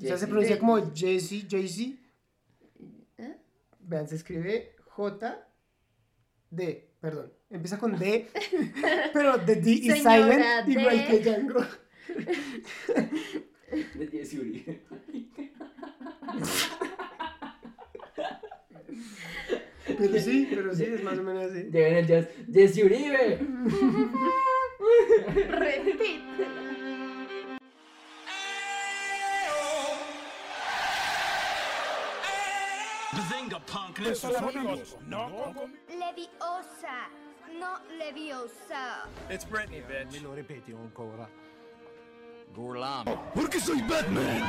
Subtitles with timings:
[0.00, 1.98] O sea, se pronuncia como Jesse, Jesse.
[3.18, 3.36] ¿Eh?
[3.80, 5.44] Vean, se escribe J
[6.50, 7.32] D, perdón.
[7.50, 8.28] Empieza con D,
[9.12, 11.06] pero the D is Señora silent, igual D.
[11.06, 11.64] que Django.
[13.94, 14.82] De Jesse Uribe.
[19.98, 21.62] Pero sí, pero sí, es más o menos así.
[21.70, 22.28] Llega en el jazz.
[22.52, 23.38] ¡Jesse Uribe!
[25.48, 26.77] Repítelo.
[35.88, 37.08] Leviosa,
[37.58, 39.08] no leviosa.
[39.28, 40.12] It's Britney, bitch.
[40.12, 40.34] Me lo
[40.82, 41.28] ancora.
[43.34, 44.42] Perché sei Batman?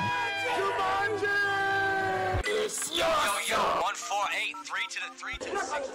[2.91, 3.05] Yo,
[3.47, 5.87] yo, one, four, eight, three to the three to the six.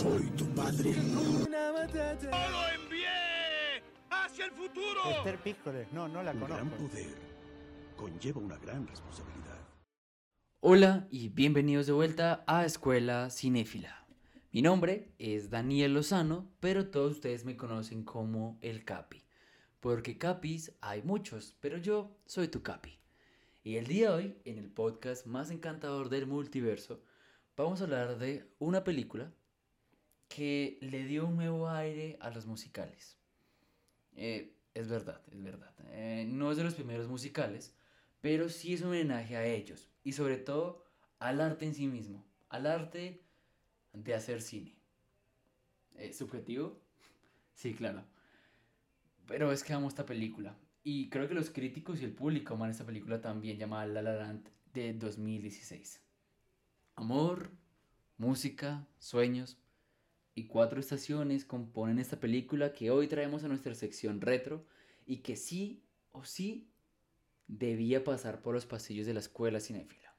[0.00, 0.92] Soy tu padre.
[0.92, 3.82] ¡Lo envié!
[4.10, 5.00] ¡Hacia el futuro!
[5.10, 6.88] Esther Piccole, no, no la Un gran conozco.
[6.88, 7.16] poder
[7.96, 9.41] conlleva una gran responsabilidad.
[10.64, 14.06] Hola y bienvenidos de vuelta a Escuela Cinéfila.
[14.52, 19.24] Mi nombre es Daniel Lozano, pero todos ustedes me conocen como el Capi.
[19.80, 22.96] Porque Capis hay muchos, pero yo soy tu Capi.
[23.64, 27.02] Y el día de hoy, en el podcast más encantador del multiverso,
[27.56, 29.32] vamos a hablar de una película
[30.28, 33.18] que le dio un nuevo aire a los musicales.
[34.14, 35.74] Eh, es verdad, es verdad.
[35.88, 37.74] Eh, no es de los primeros musicales,
[38.20, 40.84] pero sí es un homenaje a ellos y sobre todo
[41.18, 43.22] al arte en sí mismo, al arte
[43.92, 44.76] de hacer cine.
[45.94, 46.80] ¿Es subjetivo?
[47.54, 48.02] Sí, claro.
[49.26, 52.70] Pero es que amo esta película y creo que los críticos y el público aman
[52.70, 56.02] esta película también llamada La La Land de 2016.
[56.96, 57.50] Amor,
[58.16, 59.58] música, sueños
[60.34, 64.66] y cuatro estaciones componen esta película que hoy traemos a nuestra sección retro
[65.06, 66.71] y que sí o sí
[67.58, 70.14] debía pasar por los pasillos de la escuela cinéfila.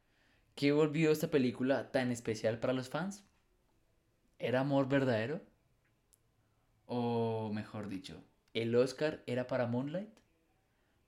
[0.55, 3.23] ¿Qué volvió esta película tan especial para los fans?
[4.37, 5.41] ¿Era amor verdadero?
[6.85, 10.09] O mejor dicho, ¿el Oscar era para Moonlight?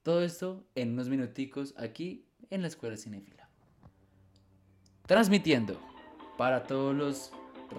[0.02, 3.50] Todo esto en unos minuticos aquí en la escuela cinéfila.
[5.06, 5.80] Transmitiendo
[6.38, 7.32] para todos los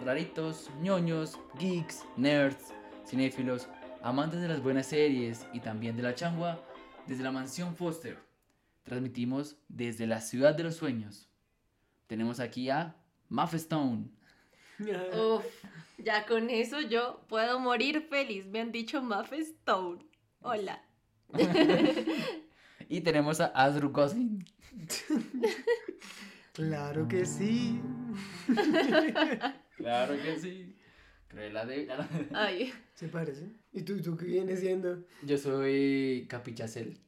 [0.04, 2.72] raritos, ñoños, geeks, nerds,
[3.04, 3.68] cinéfilos,
[4.02, 6.62] amantes de las buenas series y también de la changua,
[7.06, 8.25] desde la mansión Foster.
[8.86, 11.28] Transmitimos desde la ciudad de los sueños.
[12.06, 12.96] Tenemos aquí a
[13.28, 14.04] Muff Stone.
[14.78, 15.44] Uf,
[15.98, 18.46] ya con eso yo puedo morir feliz.
[18.46, 20.06] Me han dicho Muff Stone.
[20.40, 20.82] Hola.
[22.88, 24.44] Y tenemos a Andrew Gosling.
[26.52, 27.82] Claro que sí.
[29.76, 30.74] Claro que sí.
[31.28, 31.86] Cruella de...
[32.32, 33.60] Ay, ¿Se parecen?
[33.74, 35.04] ¿Y tú, tú qué vienes siendo?
[35.22, 36.98] Yo soy Capichacel.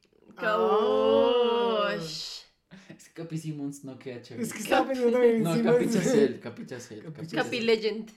[0.40, 1.88] Ah.
[1.96, 2.42] Gosh.
[2.88, 4.44] Es que Capi Simmons no queda chévere.
[4.46, 5.54] Es que estaba pensando también No.
[5.54, 7.04] Capi- Capichacel.
[7.34, 8.10] Capi Legend.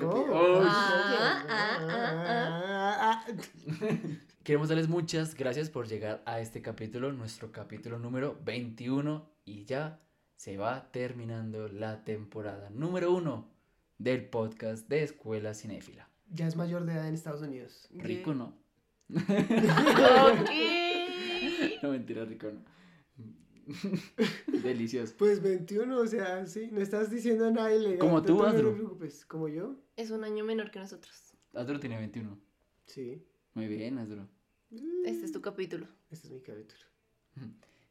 [0.00, 0.04] Oh.
[0.06, 0.62] Oh.
[0.64, 1.44] Ah,
[3.00, 3.24] ah.
[4.44, 10.00] Queremos darles muchas gracias por llegar a este capítulo, nuestro capítulo número 21 y ya
[10.36, 13.46] se va terminando la temporada número 1
[13.98, 16.08] del podcast de Escuela Cinéfila.
[16.30, 17.88] Ya es mayor de edad en Estados Unidos.
[17.90, 18.54] Rico, ¿no?
[19.14, 20.50] Ok.
[21.82, 22.60] No, mentira, rico, no.
[24.62, 25.14] Delicioso.
[25.18, 27.98] Pues 21, o sea, sí, no estás diciendo nada ilegal.
[27.98, 28.74] Como tú, no te Andrew.
[28.74, 29.24] preocupes.
[29.26, 29.76] ¿Como yo?
[29.96, 31.34] Es un año menor que nosotros.
[31.54, 32.38] Astro tiene 21.
[32.86, 33.22] Sí.
[33.54, 34.26] Muy bien, Astro.
[35.04, 35.86] Este es tu capítulo.
[36.10, 36.80] Este es mi capítulo.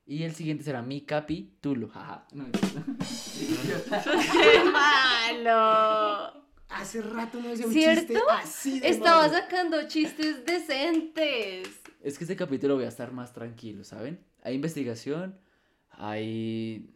[0.06, 1.90] Y el siguiente será mi capítulo.
[1.90, 2.26] Jaja.
[2.34, 2.84] No, mentira.
[4.34, 6.48] ¡Qué malo!
[6.70, 8.14] Hace rato no decía un ¿Cierto?
[8.14, 9.34] chiste así de Estaba malo.
[9.34, 11.70] sacando chistes decentes.
[12.02, 14.24] Es que este capítulo voy a estar más tranquilo, ¿saben?
[14.44, 15.38] Hay investigación,
[15.90, 16.94] hay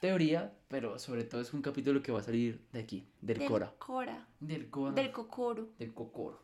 [0.00, 3.48] teoría, pero sobre todo es un capítulo que va a salir de aquí, del, Del
[3.48, 3.74] Cora.
[3.78, 4.28] Cora.
[4.40, 4.94] Del Cora.
[4.94, 5.68] Del Cocoro.
[5.78, 6.42] del Cocoro.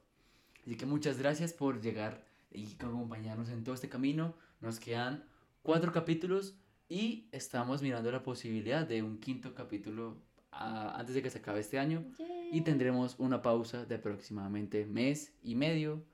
[0.65, 4.35] Así que muchas gracias por llegar y acompañarnos en todo este camino.
[4.61, 5.25] Nos quedan
[5.63, 6.57] cuatro capítulos
[6.89, 10.23] y estamos mirando la posibilidad de un quinto capítulo
[10.53, 12.05] ah, antes de que se acabe este año.
[12.53, 16.05] Y tendremos una pausa de aproximadamente mes y medio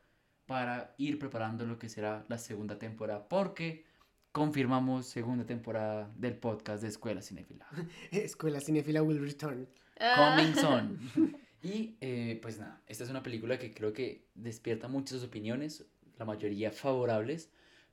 [0.46, 3.28] para ir preparando lo que será la segunda temporada.
[3.28, 3.84] Porque
[4.32, 7.66] confirmamos segunda temporada del podcast de Escuela Cinéfila.
[8.10, 9.68] Escuela Cinefila will return.
[10.00, 10.36] Ah.
[10.36, 11.40] Coming soon.
[11.64, 15.86] Y eh, pues nada, esta es una película que creo que despierta muchas opiniones,
[16.18, 17.48] la mayoría favorables,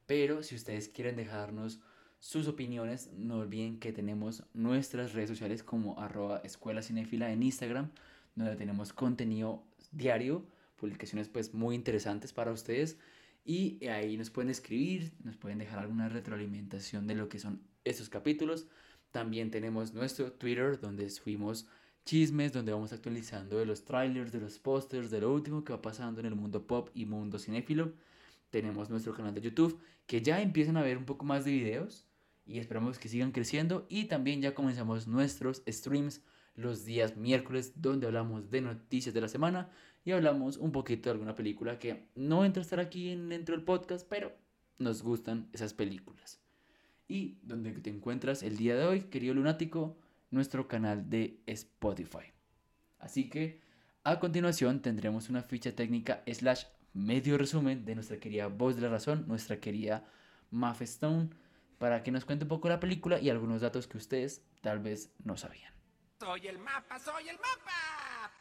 [0.05, 1.79] pero si ustedes quieren dejarnos
[2.19, 7.91] sus opiniones, no olviden que tenemos nuestras redes sociales como arroba escuela cinéfila en Instagram,
[8.35, 9.63] donde tenemos contenido
[9.93, 10.45] diario,
[10.81, 12.97] publicaciones pues muy interesantes para ustedes
[13.45, 18.09] Y ahí nos pueden escribir, nos pueden dejar alguna retroalimentación de lo que son estos
[18.09, 18.67] capítulos.
[19.11, 21.67] También tenemos nuestro Twitter donde subimos
[22.05, 25.81] chismes, donde vamos actualizando de los trailers, de los pósters, de lo último que va
[25.81, 27.93] pasando en el mundo pop y mundo cinéfilo.
[28.49, 32.05] Tenemos nuestro canal de YouTube que ya empiezan a ver un poco más de videos
[32.45, 33.85] y esperamos que sigan creciendo.
[33.89, 36.21] Y también ya comenzamos nuestros streams
[36.55, 39.69] los días miércoles donde hablamos de noticias de la semana
[40.03, 43.55] y hablamos un poquito de alguna película que no entra a estar aquí en- dentro
[43.55, 44.31] del podcast, pero
[44.79, 46.41] nos gustan esas películas.
[47.07, 49.97] Y donde te encuentras el día de hoy, querido lunático,
[50.31, 52.31] nuestro canal de Spotify.
[52.99, 53.61] Así que
[54.03, 58.89] a continuación tendremos una ficha técnica slash medio resumen de nuestra querida voz de la
[58.89, 60.05] razón, nuestra querida
[60.81, 61.29] Stone,
[61.77, 65.13] para que nos cuente un poco la película y algunos datos que ustedes tal vez
[65.23, 65.73] no sabían.
[66.21, 68.31] Soy el mapa, soy el mapa.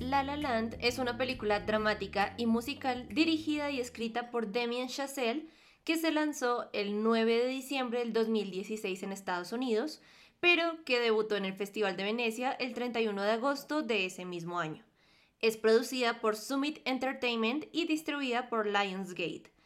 [0.00, 5.46] La La Land es una película dramática y musical dirigida y escrita por Damien Chazelle
[5.84, 10.02] que se lanzó el 9 de diciembre del 2016 en Estados Unidos,
[10.40, 14.58] pero que debutó en el Festival de Venecia el 31 de agosto de ese mismo
[14.58, 14.84] año.
[15.40, 19.57] Es producida por Summit Entertainment y distribuida por Lionsgate.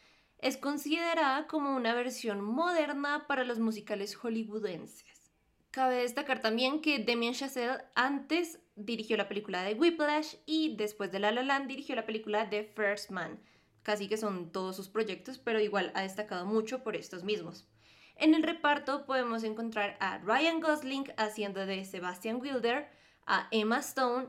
[0.42, 5.30] Es considerada como una versión moderna para los musicales hollywoodenses.
[5.70, 11.20] Cabe destacar también que Damien Chazelle antes dirigió la película de Whiplash y después de
[11.20, 13.40] La La Land dirigió la película de First Man.
[13.84, 17.68] Casi que son todos sus proyectos, pero igual ha destacado mucho por estos mismos.
[18.16, 22.90] En el reparto podemos encontrar a Ryan Gosling haciendo de Sebastian Wilder,
[23.26, 24.26] a Emma Stone,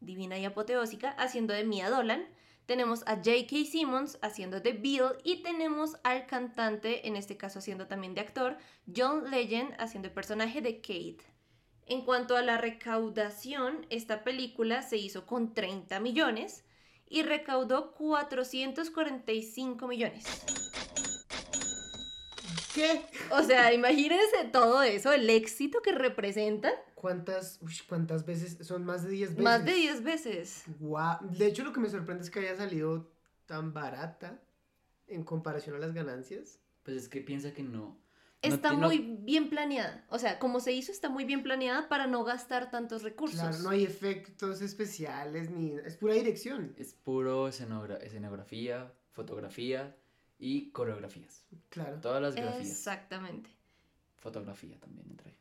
[0.00, 2.26] divina y apoteósica, haciendo de Mia Dolan,
[2.66, 3.64] tenemos a J.K.
[3.70, 8.56] Simmons haciendo de Bill y tenemos al cantante, en este caso haciendo también de actor,
[8.94, 11.24] John Legend haciendo el personaje de Kate.
[11.86, 16.64] En cuanto a la recaudación, esta película se hizo con 30 millones
[17.08, 20.24] y recaudó 445 millones.
[22.74, 23.04] ¿Qué?
[23.30, 26.72] O sea, imagínense todo eso, el éxito que representan.
[26.94, 28.64] ¿Cuántas, uy, cuántas veces?
[28.66, 29.44] Son más de 10 veces.
[29.44, 30.62] Más de 10 veces.
[30.78, 31.18] Guau.
[31.30, 33.10] De hecho, lo que me sorprende es que haya salido
[33.46, 34.40] tan barata
[35.08, 36.60] en comparación a las ganancias.
[36.84, 38.00] Pues es que piensa que no.
[38.40, 40.04] Está no- muy bien planeada.
[40.08, 43.38] O sea, como se hizo, está muy bien planeada para no gastar tantos recursos.
[43.38, 45.74] Claro, no hay efectos especiales ni...
[45.84, 46.74] Es pura dirección.
[46.76, 49.96] Es puro escenogra- escenografía, fotografía
[50.42, 51.44] y coreografías.
[51.68, 52.00] Claro.
[52.00, 52.68] Todas las grafías.
[52.68, 53.48] Exactamente.
[54.16, 55.36] Fotografía también entre ahí.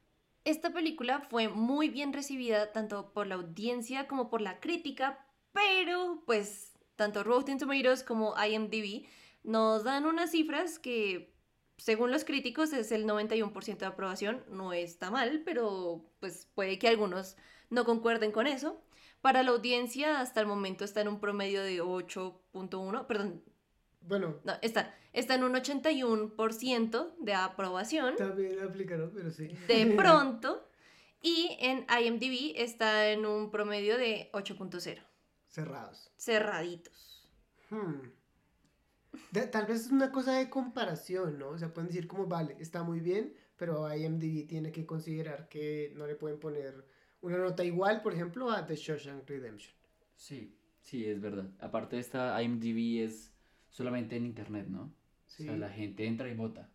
[0.45, 6.21] Esta película fue muy bien recibida tanto por la audiencia como por la crítica, pero
[6.27, 9.07] pues tanto Rotten Tomatoes como IMDb
[9.44, 11.33] nos dan unas cifras que
[11.77, 16.88] según los críticos es el 91% de aprobación, no está mal, pero pues puede que
[16.88, 17.38] algunos
[17.71, 18.80] no concuerden con eso.
[19.21, 23.44] Para la audiencia hasta el momento está en un promedio de 8.1, perdón,
[24.01, 29.48] Bueno, no, está, está en un 81% de aprobación también aplicaron, pero sí.
[29.68, 30.68] de pronto.
[31.24, 35.00] Y en IMDb está en un promedio de 8.0.
[35.48, 36.12] Cerrados.
[36.18, 37.30] Cerraditos.
[37.69, 38.09] Hmm.
[39.31, 41.50] De- tal vez es una cosa de comparación, ¿no?
[41.50, 45.94] O sea, pueden decir como, vale, está muy bien, pero IMDb tiene que considerar que
[45.95, 46.86] no le pueden poner
[47.21, 49.75] una nota igual, por ejemplo, a The Shawshank Redemption.
[50.15, 51.51] Sí, sí, es verdad.
[51.59, 53.31] Aparte esta IMDb es
[53.71, 54.91] solamente en internet, ¿no?
[55.25, 55.44] Sí.
[55.44, 56.69] O sea, la gente entra y vota.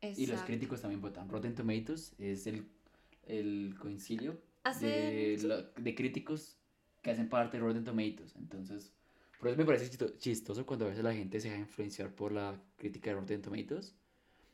[0.00, 1.28] Y los críticos también votan.
[1.28, 2.68] Rotten Tomatoes es el,
[3.26, 4.40] el concilio
[4.80, 6.56] de, de críticos
[7.02, 8.36] que hacen parte de Rotten Tomatoes.
[8.36, 8.92] Entonces,
[9.40, 12.30] por eso me parece chisto- chistoso cuando a veces la gente se deja influenciar por
[12.30, 13.94] la crítica de Rotten Tomatoes.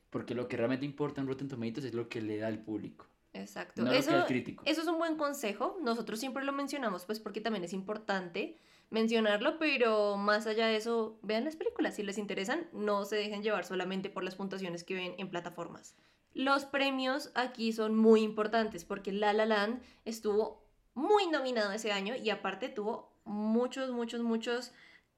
[0.09, 3.07] Porque lo que realmente importa en Rotten Tomatoes es lo que le da al público.
[3.35, 3.83] Exacto.
[3.83, 4.63] No lo que eso, al crítico.
[4.65, 5.77] eso es un buen consejo.
[5.83, 8.57] Nosotros siempre lo mencionamos, pues porque también es importante
[8.91, 11.97] mencionarlo, pero más allá de eso, vean las películas.
[11.97, 15.95] Si les interesan, no se dejen llevar solamente por las puntuaciones que ven en plataformas.
[16.33, 20.65] Los premios aquí son muy importantes porque La La Land estuvo
[20.95, 24.73] muy nominado ese año y aparte tuvo muchos, muchos, muchos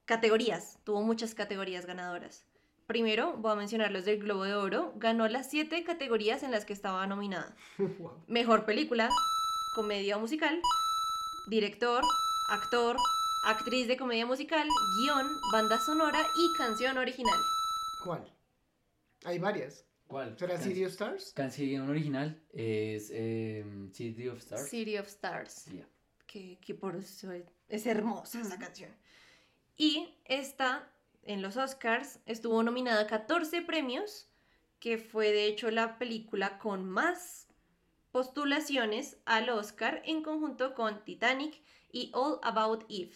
[0.05, 0.79] categorías.
[0.85, 2.47] Tuvo muchas categorías ganadoras.
[2.87, 4.93] Primero, voy a mencionar los del Globo de Oro.
[4.97, 7.57] Ganó las siete categorías en las que estaba nominada.
[8.29, 9.09] Mejor película,
[9.75, 10.61] comedia musical,
[11.49, 12.03] director,
[12.49, 12.97] actor,
[13.45, 14.67] actriz de comedia musical,
[15.01, 17.39] guion, banda sonora y canción original.
[18.05, 18.33] ¿Cuál?
[19.25, 19.85] Hay varias.
[20.07, 20.39] ¿Cuál?
[20.39, 21.33] ¿Será City of Stars?
[21.35, 24.69] Canción original es em, City of Stars.
[24.69, 25.89] City of Stars, Ya.
[26.27, 28.91] que, que por eso es, es hermosa esa canción.
[29.77, 30.89] Y esta,
[31.25, 34.29] en los Oscars, estuvo nominada a 14 premios,
[34.79, 37.49] que fue de hecho la película con más
[38.13, 41.61] postulaciones al Oscar en conjunto con Titanic
[41.93, 43.13] y All About Eve.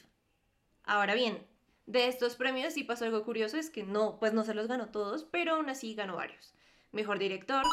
[0.90, 1.46] Ahora bien,
[1.86, 4.88] de estos premios sí pasó algo curioso, es que no, pues no se los ganó
[4.88, 6.52] todos, pero aún así ganó varios.
[6.90, 7.64] Mejor director,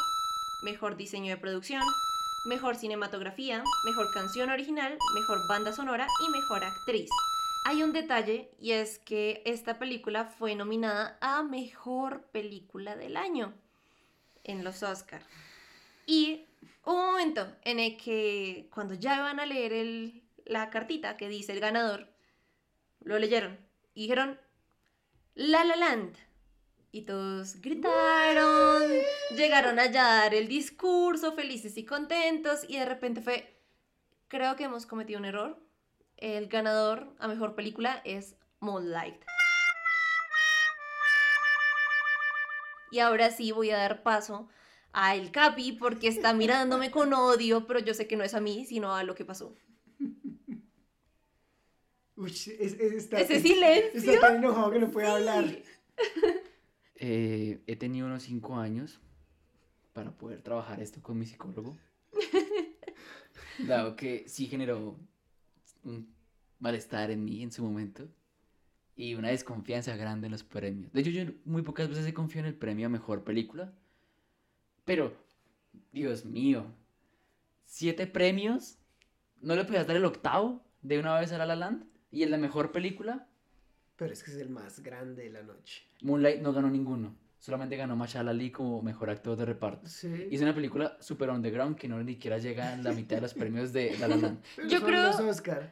[0.61, 1.81] mejor diseño de producción,
[2.45, 7.09] mejor cinematografía, mejor canción original, mejor banda sonora y mejor actriz.
[7.65, 13.51] Hay un detalle y es que esta película fue nominada a mejor película del año
[14.43, 15.23] en los Oscar.
[16.05, 16.45] Y
[16.85, 20.11] hubo un momento en el que cuando ya iban a leer
[20.45, 22.15] la cartita que dice el ganador,
[23.07, 23.57] lo leyeron
[23.93, 24.39] y dijeron
[25.33, 26.17] La La Land.
[26.91, 28.81] Y todos gritaron,
[29.35, 33.61] llegaron a dar el discurso, felices y contentos, y de repente fue,
[34.29, 35.59] creo que hemos cometido un error.
[36.15, 39.21] El ganador a mejor película es Moonlight.
[42.91, 44.49] Y ahora sí voy a dar paso
[44.93, 48.39] a El Capi porque está mirándome con odio, pero yo sé que no es a
[48.39, 49.53] mí, sino a lo que pasó.
[52.17, 54.11] Uy, es- es- está, Ese silencio.
[54.13, 55.45] Está tan enojado que no puede hablar.
[56.95, 58.99] Eh, he tenido unos cinco años
[59.93, 61.77] para poder trabajar esto con mi psicólogo.
[63.67, 64.97] Dado que sí generó
[65.83, 66.13] un
[66.59, 68.07] malestar en mí en su momento
[68.95, 70.91] y una desconfianza grande en los premios.
[70.93, 73.73] De hecho, yo muy pocas veces he confiado en el premio a mejor película.
[74.85, 75.13] Pero,
[75.91, 76.65] Dios mío,
[77.65, 78.77] siete premios.
[79.41, 81.85] ¿No le podías dar el octavo de una vez a La La Land?
[82.11, 83.27] ¿Y el de mejor película?
[83.95, 85.83] Pero es que es el más grande de la noche.
[86.01, 87.15] Moonlight no ganó ninguno.
[87.39, 89.87] Solamente ganó Mashallah Ali como mejor actor de reparto.
[89.87, 90.27] Sí.
[90.31, 93.21] Y es una película super underground que no ni siquiera llega a la mitad de
[93.21, 94.43] los premios de La La Land.
[94.69, 95.11] Yo creo-.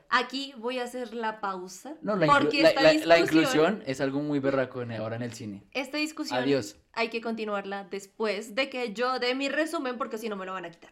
[0.09, 1.95] Aquí voy a hacer la pausa.
[2.03, 5.15] No, la, inclu- porque la- esta la- la inclusión es algo muy berraco en- ahora
[5.15, 5.63] en el cine.
[5.71, 6.77] Esta discusión Adiós.
[6.93, 10.53] hay que continuarla después de que yo dé mi resumen porque si no me lo
[10.53, 10.91] van a quitar.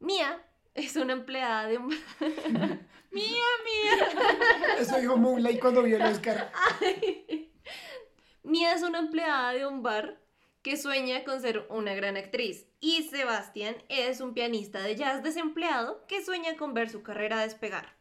[0.00, 0.38] Mía
[0.74, 1.88] es una empleada de un...
[3.10, 4.08] mía, mía.
[4.78, 6.50] Eso dijo Moonlight cuando vio el Oscar.
[8.42, 10.20] Mía es una empleada de un bar
[10.62, 12.66] que sueña con ser una gran actriz.
[12.80, 17.94] Y Sebastián es un pianista de jazz desempleado que sueña con ver su carrera despegar.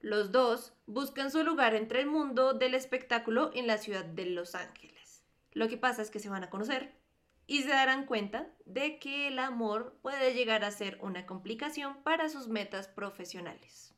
[0.00, 4.54] Los dos buscan su lugar entre el mundo del espectáculo en la ciudad de Los
[4.54, 5.22] Ángeles.
[5.52, 6.99] Lo que pasa es que se van a conocer
[7.50, 12.28] y se darán cuenta de que el amor puede llegar a ser una complicación para
[12.28, 13.92] sus metas profesionales.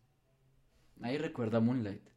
[0.97, 2.09] Nadie recuerda Moonlight.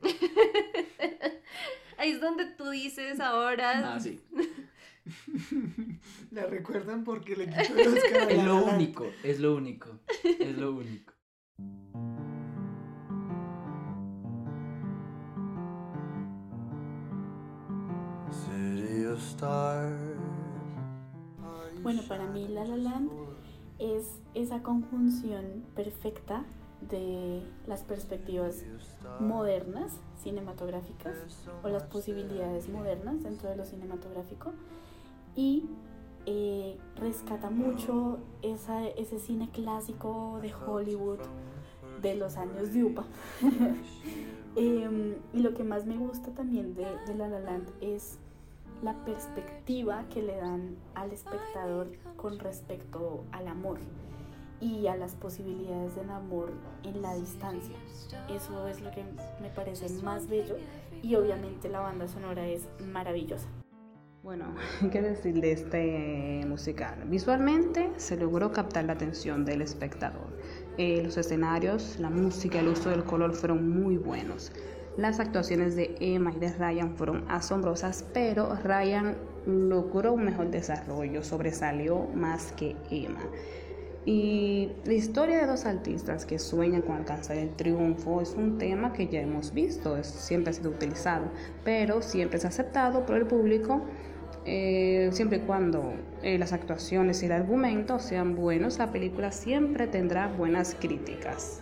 [1.98, 3.96] Ahí es donde tú dices ahora...
[3.96, 4.22] Ah, sí.
[6.30, 9.98] La recuerdan porque le quitó el Oscar Es lo único, es lo único.
[10.22, 11.14] Es lo único.
[18.30, 20.25] City of stars.
[21.86, 23.12] Bueno, para mí La La Land
[23.78, 26.44] es esa conjunción perfecta
[26.80, 28.64] de las perspectivas
[29.20, 31.14] modernas cinematográficas
[31.62, 34.50] o las posibilidades modernas dentro de lo cinematográfico
[35.36, 35.62] y
[36.26, 41.20] eh, rescata mucho ese cine clásico de Hollywood
[42.02, 43.04] de los años de UPA.
[44.58, 48.18] Em, y lo que más me gusta también de La La Land es
[48.82, 53.78] la perspectiva que le dan al espectador con respecto al amor
[54.60, 56.52] y a las posibilidades del amor
[56.82, 57.76] en la distancia.
[58.28, 59.04] Eso es lo que
[59.40, 60.56] me parece más bello
[61.02, 63.48] y obviamente la banda sonora es maravillosa.
[64.22, 64.46] Bueno,
[64.90, 67.04] ¿qué decir de este musical?
[67.06, 70.26] Visualmente se logró captar la atención del espectador.
[70.78, 74.52] Eh, los escenarios, la música, el uso del color fueron muy buenos.
[74.96, 79.14] Las actuaciones de Emma y de Ryan fueron asombrosas, pero Ryan
[79.46, 83.20] logró un mejor desarrollo, sobresalió más que Emma.
[84.06, 88.92] Y la historia de dos artistas que sueñan con alcanzar el triunfo es un tema
[88.92, 91.26] que ya hemos visto, es- siempre ha sido utilizado,
[91.64, 93.82] pero siempre es aceptado por el público
[94.48, 99.88] eh, siempre y cuando eh, las actuaciones y el argumento sean buenos, la película siempre
[99.88, 101.60] tendrá buenas críticas.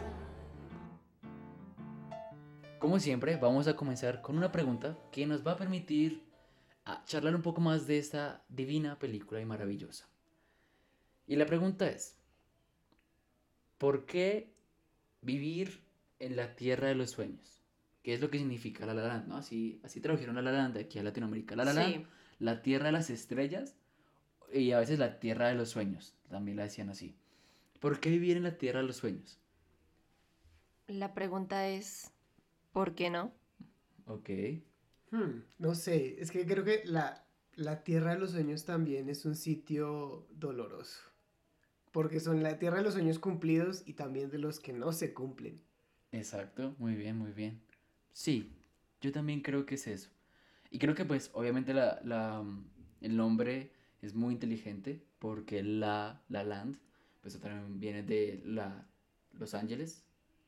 [2.84, 6.22] Como siempre, vamos a comenzar con una pregunta que nos va a permitir
[6.84, 10.06] a charlar un poco más de esta divina película y maravillosa.
[11.26, 12.18] Y la pregunta es,
[13.78, 14.52] ¿por qué
[15.22, 15.82] vivir
[16.18, 17.62] en la tierra de los sueños?
[18.02, 19.28] ¿Qué es lo que significa La La Land?
[19.28, 19.38] ¿no?
[19.38, 21.56] Así, así tradujeron La La Land aquí a Latinoamérica.
[21.56, 22.06] La La Land, Sí.
[22.38, 23.76] la tierra de las estrellas
[24.52, 26.14] y a veces la tierra de los sueños.
[26.28, 27.16] También la decían así.
[27.80, 29.38] ¿Por qué vivir en la tierra de los sueños?
[30.86, 32.10] La pregunta es,
[32.74, 33.32] ¿por qué no?
[34.06, 34.30] Ok.
[35.10, 39.24] Hmm, no sé, es que creo que la, la Tierra de los Sueños también es
[39.24, 41.00] un sitio doloroso.
[41.92, 45.14] Porque son la Tierra de los Sueños cumplidos y también de los que no se
[45.14, 45.62] cumplen.
[46.12, 47.60] Exacto, muy bien, muy bien.
[48.12, 48.52] Sí,
[49.00, 50.10] Yo también creo que es eso.
[50.70, 52.66] Y creo que pues obviamente la, la, mm,
[53.02, 56.78] el nombre es muy inteligente porque La La Land,
[57.22, 58.88] pues también viene de la,
[59.32, 60.04] Los Ángeles,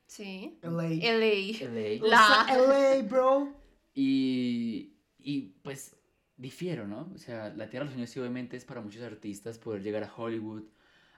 [0.07, 0.59] Sí.
[0.63, 0.89] LA.
[0.89, 1.69] LA.
[1.69, 2.07] LA.
[2.09, 2.47] La.
[2.57, 3.53] LA, bro.
[3.95, 5.97] Y, y pues
[6.37, 7.11] difiero, ¿no?
[7.15, 10.05] O sea, la Tierra de los Sueños sí obviamente es para muchos artistas poder llegar
[10.05, 10.65] a Hollywood,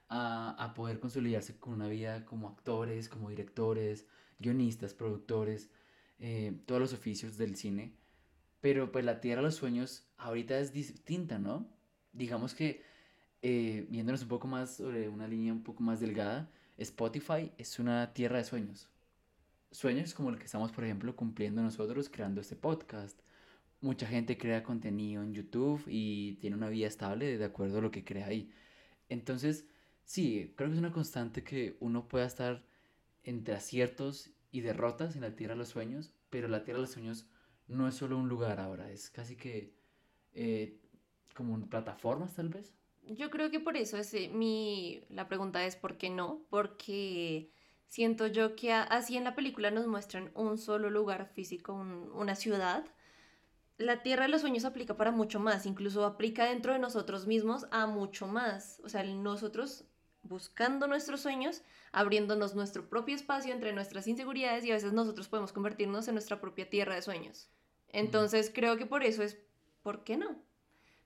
[0.09, 4.07] a, a poder consolidarse con una vida como actores, como directores,
[4.38, 5.71] guionistas, productores,
[6.18, 7.95] eh, todos los oficios del cine.
[8.61, 11.68] Pero pues la Tierra de los Sueños ahorita es distinta, ¿no?
[12.12, 12.83] Digamos que
[13.42, 18.14] eh, viéndonos un poco más sobre una línea un poco más delgada, Spotify es una
[18.14, 18.88] tierra de sueños.
[19.73, 23.20] Sueños como el que estamos, por ejemplo, cumpliendo nosotros creando este podcast.
[23.80, 27.90] Mucha gente crea contenido en YouTube y tiene una vida estable de acuerdo a lo
[27.90, 28.52] que crea ahí.
[29.08, 29.66] Entonces,
[30.04, 32.64] sí, creo que es una constante que uno pueda estar
[33.25, 36.92] entre aciertos y derrotas en la Tierra de los Sueños, pero la Tierra de los
[36.92, 37.26] Sueños
[37.66, 39.75] no es solo un lugar ahora, es casi que
[40.32, 40.78] eh,
[41.35, 42.77] como plataformas tal vez.
[43.08, 46.42] Yo creo que por eso es eh, mi la pregunta es ¿por qué no?
[46.50, 47.50] Porque
[47.88, 52.10] siento yo que a- así en la película nos muestran un solo lugar físico, un-
[52.12, 52.84] una ciudad.
[53.78, 57.66] La Tierra de los Sueños aplica para mucho más, incluso aplica dentro de nosotros mismos
[57.70, 58.80] a mucho más.
[58.84, 59.84] O sea, nosotros
[60.22, 61.62] buscando nuestros sueños,
[61.92, 66.40] abriéndonos nuestro propio espacio entre nuestras inseguridades y a veces nosotros podemos convertirnos en nuestra
[66.40, 67.50] propia tierra de sueños.
[67.88, 69.38] Entonces creo que por eso es,
[69.82, 70.42] ¿por qué no?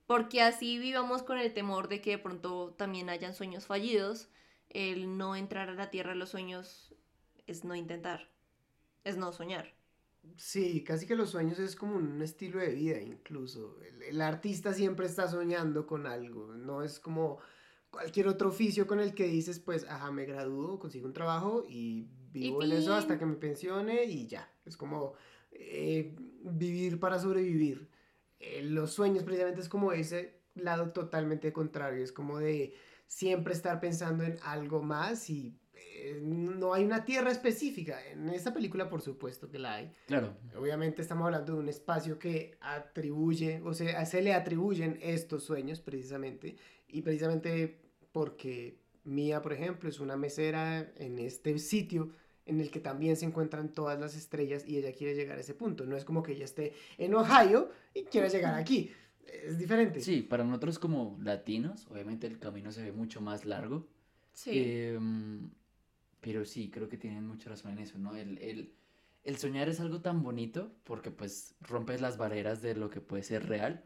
[0.05, 4.29] Porque así vivamos con el temor de que de pronto también hayan sueños fallidos,
[4.69, 6.93] el no entrar a la tierra de los sueños
[7.47, 8.29] es no intentar,
[9.03, 9.73] es no soñar.
[10.37, 13.79] Sí, casi que los sueños es como un estilo de vida incluso.
[13.81, 17.39] El, el artista siempre está soñando con algo, no es como
[17.93, 22.07] cualquier otro oficio con el que dices, pues, ajá, me gradúo, consigo un trabajo y
[22.31, 24.51] vivo en eso hasta que me pensione y ya.
[24.65, 25.13] Es como
[25.51, 27.87] eh, vivir para sobrevivir.
[28.43, 32.73] Eh, los sueños precisamente es como ese lado totalmente contrario, es como de
[33.07, 38.05] siempre estar pensando en algo más y eh, no hay una tierra específica.
[38.11, 39.91] En esta película, por supuesto que la hay.
[40.07, 45.43] Claro, Obviamente estamos hablando de un espacio que atribuye, o sea, se le atribuyen estos
[45.43, 46.57] sueños precisamente,
[46.89, 47.79] y precisamente
[48.11, 52.11] porque Mía, por ejemplo, es una mesera en este sitio
[52.45, 55.53] en el que también se encuentran todas las estrellas y ella quiere llegar a ese
[55.53, 55.85] punto.
[55.85, 58.91] No es como que ella esté en Ohio y quiera llegar aquí.
[59.25, 60.01] Es diferente.
[60.01, 63.87] Sí, para nosotros como latinos, obviamente el camino se ve mucho más largo.
[64.33, 64.51] Sí.
[64.55, 65.49] Em,
[66.19, 68.15] pero sí, creo que tienen mucha razón en eso, ¿no?
[68.15, 68.73] El, el,
[69.23, 73.23] el soñar es algo tan bonito porque pues rompes las barreras de lo que puede
[73.23, 73.83] ser real,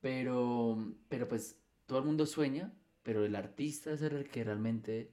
[0.00, 5.10] pero, pero pues todo el mundo sueña, pero el artista es el que realmente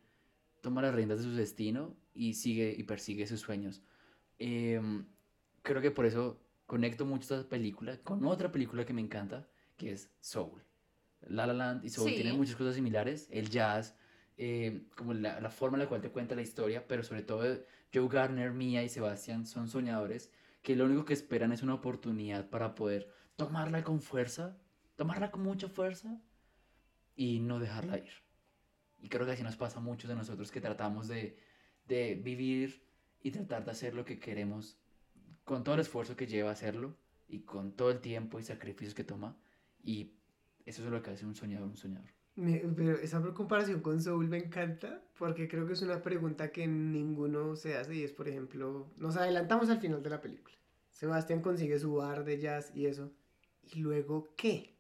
[0.68, 3.82] toma las riendas de su destino y sigue y persigue sus sueños.
[4.38, 5.06] Em,
[5.62, 9.94] creo que por eso conecto mucho esta película con otra película que me encanta, que
[9.94, 10.62] es Soul.
[11.22, 12.16] La La Land y Soul Sí.
[12.16, 13.96] tienen muchas cosas similares, el jazz,
[14.36, 17.44] eh, como la, la forma en la cual te cuenta la historia, pero sobre todo
[17.94, 20.32] Joe Garner, Mia y Sebastian son soñadores
[20.64, 24.58] que lo único que esperan es una oportunidad para poder tomarla con fuerza,
[24.98, 26.22] tomarla con mucha fuerza
[27.16, 28.27] y no dejarla ir.
[29.02, 31.38] Y creo que así nos pasa a muchos de nosotros que tratamos de,
[31.88, 32.82] de vivir
[33.22, 34.78] y tratar de hacer lo que queremos
[35.44, 36.96] con todo el esfuerzo que lleva hacerlo
[37.28, 39.38] y con todo el tiempo y sacrificios que toma.
[39.84, 40.14] Y
[40.66, 42.10] eso es lo que hace un soñador un soñador.
[42.36, 46.68] Me- pero esa comparación con Soul me encanta porque creo que es una pregunta que
[46.68, 50.56] ninguno se hace y es, por ejemplo, nos adelantamos al final de la película.
[50.92, 53.12] Sebastián consigue su bar de jazz y eso.
[53.64, 54.76] ¿Y luego qué?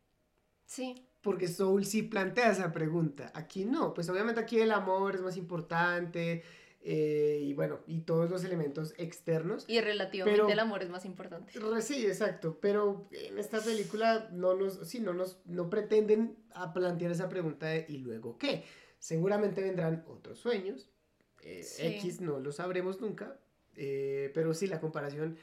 [0.66, 1.07] Sí.
[1.22, 3.32] Porque Soul sí plantea esa pregunta.
[3.34, 3.94] Aquí no.
[3.94, 6.44] Pues obviamente aquí el amor es más importante
[6.82, 9.66] eh, y bueno, y todos los elementos externos.
[9.68, 11.52] Y relativamente Pero- el amor es más importante.
[11.82, 17.12] Sí, exacto, pero en esta película no nos, sí, no nos, no pretenden a plantear
[17.12, 18.64] esa pregunta de ¿y luego qué?
[19.00, 20.90] Seguramente vendrán otros sueños,
[21.44, 21.88] eh, Sí.
[21.88, 23.38] X no lo sabremos nunca,
[23.76, 25.38] eh, pero sí, la comparación,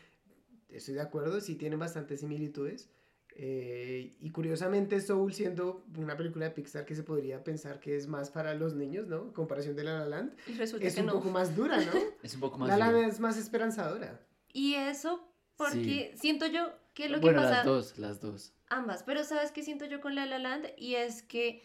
[0.71, 2.89] estoy de acuerdo, sí tienen bastantes similitudes,
[3.37, 8.07] eh, y curiosamente Soul siendo una película de Pixar que se podría pensar que es
[8.07, 9.23] más para los niños, ¿no?
[9.23, 11.15] En comparación de La La Land, Y resulta es que un no.
[11.15, 11.93] poco más dura, ¿no?
[12.23, 12.69] Es un poco más...
[12.69, 12.93] La La.
[12.93, 14.21] Land es más esperanzadora.
[14.53, 17.57] Y eso porque siento yo que lo que bueno, pasa...
[17.57, 18.53] las dos, las dos.
[18.69, 20.67] Ambas, pero ¿sabes qué siento yo con La La Land?
[20.77, 21.63] Y es que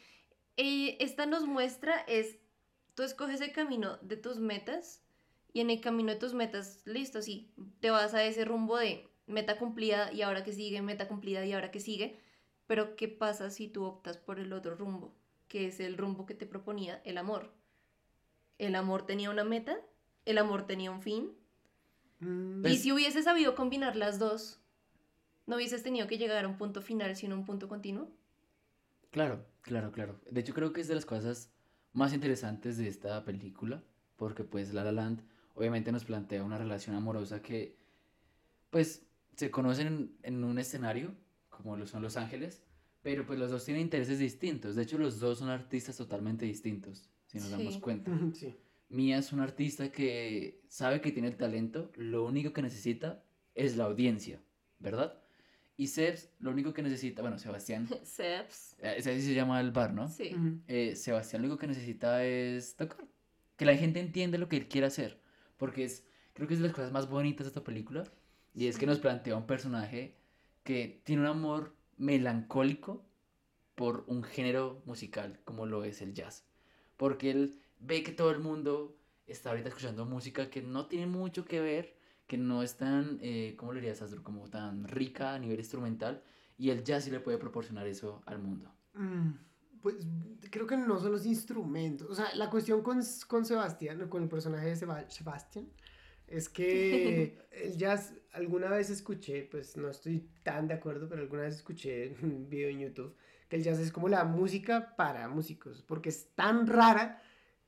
[0.58, 2.38] eh, esta nos muestra es,
[2.96, 5.04] tú escoges el camino de tus metas
[5.54, 9.08] y en el camino de tus metas, listo, sí, te vas a ese rumbo de
[9.30, 12.20] meta cumplida y ahora que sigue, meta cumplida y ahora que sigue,
[12.68, 15.16] pero ¿qué pasa si tú optas por el otro rumbo,
[15.48, 17.54] que es el rumbo que te proponía el amor?
[18.58, 19.80] El amor tenía una meta,
[20.26, 21.32] el amor tenía un fin,
[22.20, 24.60] Mm, y si hubiese sabido combinar las dos,
[25.48, 28.08] ¿No hubieses tenido que llegar a un punto final sino un punto continuo?
[29.10, 30.20] Claro, claro, claro.
[30.30, 31.50] De hecho, creo que es de las cosas
[31.92, 33.84] más interesantes de esta película,
[34.16, 35.24] porque pues La La Land
[35.56, 37.76] obviamente nos plantea una relación amorosa que
[38.70, 39.02] pues
[39.40, 41.16] se conocen en, un escenario,
[41.48, 42.62] como lo son Los Ángeles,
[43.02, 44.76] pero pues los dos tienen intereses distintos.
[44.76, 48.12] De hecho, los dos son artistas totalmente distintos, si nos damos cuenta.
[48.36, 48.54] Sí.
[48.90, 53.24] Mia es un artista que sabe que tiene el talento, lo único que necesita
[53.56, 54.42] es la audiencia,
[54.80, 55.22] ¿verdad?
[55.78, 58.76] Y Sebs, lo único que necesita, bueno, Sebastián, Seps.
[58.80, 60.10] eh, ese así se llama el bar, ¿no?
[60.10, 60.36] Sí.
[60.68, 63.08] Eh, Sebastián lo único que necesita es tocar.
[63.56, 65.22] Que la gente entienda lo que él quiere hacer.
[65.56, 68.04] Porque es, creo que es de las cosas más bonitas de esta película.
[68.54, 70.16] Y es que nos plantea un personaje
[70.64, 73.06] que tiene un amor melancólico
[73.76, 76.46] por un género musical como lo es el jazz.
[76.98, 81.46] Porque él ve que todo el mundo está ahorita escuchando música que no tiene mucho
[81.46, 81.96] que ver,
[82.28, 84.22] que no es tan, eh, ¿cómo le dirías, Astro?
[84.24, 86.22] Como tan rica a nivel instrumental.
[86.58, 88.70] Y el jazz sí le puede proporcionar eso al mundo.
[88.96, 89.30] Mm,
[89.82, 89.96] Pues
[90.52, 92.10] creo que no son los instrumentos.
[92.10, 95.70] O sea, la cuestión con, con Sebastián, con el personaje de Seba- Sebastián,
[96.28, 101.44] es que el jazz, alguna vez escuché, pues no estoy tan de acuerdo, pero alguna
[101.44, 103.16] vez escuché un video en YouTube,
[103.48, 107.22] que el jazz es como la música para músicos, porque es tan rara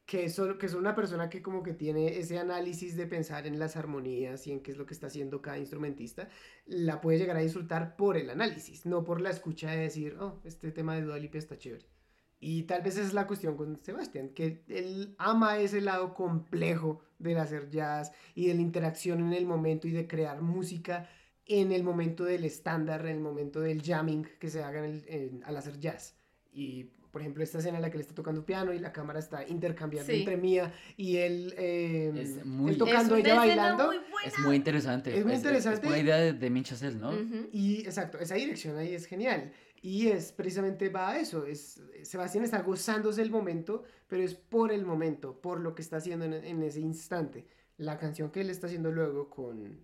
[0.05, 3.59] que solo que es una persona que como que tiene ese análisis de pensar en
[3.59, 6.27] las armonías y en qué es lo que está haciendo cada instrumentista,
[6.65, 10.41] la puede llegar a disfrutar por el análisis, no por la escucha de decir, oh,
[10.43, 11.85] este tema de Dua Lipa está chévere.
[12.43, 16.99] Y tal vez esa es la cuestión con Sebastián, que él ama ese lado complejo
[17.19, 21.07] del hacer jazz y de la interacción en el momento y de crear música
[21.45, 25.05] en el momento del estándar, en el momento del jamming que se haga en el-
[25.07, 26.15] en- al hacer jazz.
[26.51, 29.19] Y, por ejemplo, esta escena en la que él está tocando piano y la cámara
[29.19, 30.19] está intercambiando Sí.
[30.19, 33.85] entre Mía y él, eh, Es muy- él tocando, es ella bailando.
[33.87, 34.27] muy buena.
[34.27, 35.15] Es muy interesante.
[35.15, 35.81] Es muy interesante.
[35.81, 37.09] Es, una idea de, de Min Chazelle, ¿no?
[37.09, 37.49] Ujú.
[37.51, 39.51] Y exacto, esa dirección ahí es genial.
[39.81, 41.45] Y es precisamente va a eso.
[41.45, 45.97] Es, Sebastián está gozándose el momento, pero es por el momento, por lo que está
[45.97, 47.45] haciendo en, en ese instante.
[47.77, 49.79] La canción que él está haciendo luego con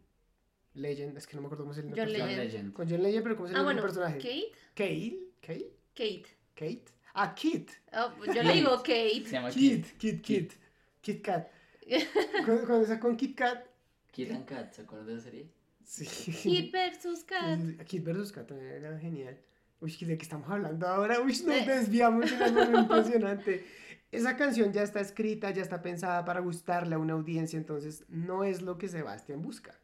[0.76, 2.04] Legend, es que no me acuerdo cómo es el nombre.
[2.04, 2.38] John Legend.
[2.38, 2.74] Legend.
[2.74, 4.18] Con John Legend, pero ¿cómo es el Ah, nombre bueno, personaje?
[4.20, 4.52] Kate.
[4.76, 5.20] Kate.
[5.42, 5.74] Kate.
[5.96, 6.26] Kate.
[6.54, 6.86] Kate.
[7.16, 7.72] Ah, Kit.
[7.94, 9.24] Oh, yo le digo Se Kate.
[9.32, 9.86] llama Kit.
[9.98, 10.22] Kid.
[10.22, 10.22] Kit.
[10.22, 10.54] Kit.
[11.02, 11.48] Kit Kat.
[12.46, 13.66] Cuando, cuando está con Kit Kat.
[14.12, 15.48] Kid and Kat, ¿se acuerdan de la serie?
[15.84, 16.06] Sí.
[16.06, 17.60] Kid versus Kat.
[17.86, 19.40] Kid versus Kat también era genial.
[19.80, 21.20] Uy, ¿de qué estamos hablando ahora?
[21.20, 23.66] Uy, nos desviamos de una impresionante.
[24.12, 28.44] Esa canción ya está escrita, ya está pensada para gustarle a una audiencia, entonces no
[28.44, 29.80] es lo que Sebastián busca.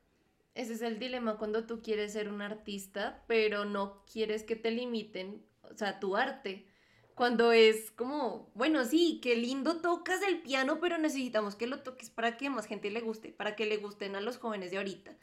[0.55, 4.71] Ese es el dilema cuando tú quieres ser un artista, pero no quieres que te
[4.71, 6.67] limiten, o sea, tu arte.
[7.15, 12.09] Cuando es como, bueno, sí, qué lindo tocas el piano, pero necesitamos que lo toques
[12.09, 15.15] para que más gente le guste, para que le gusten a los jóvenes de ahorita.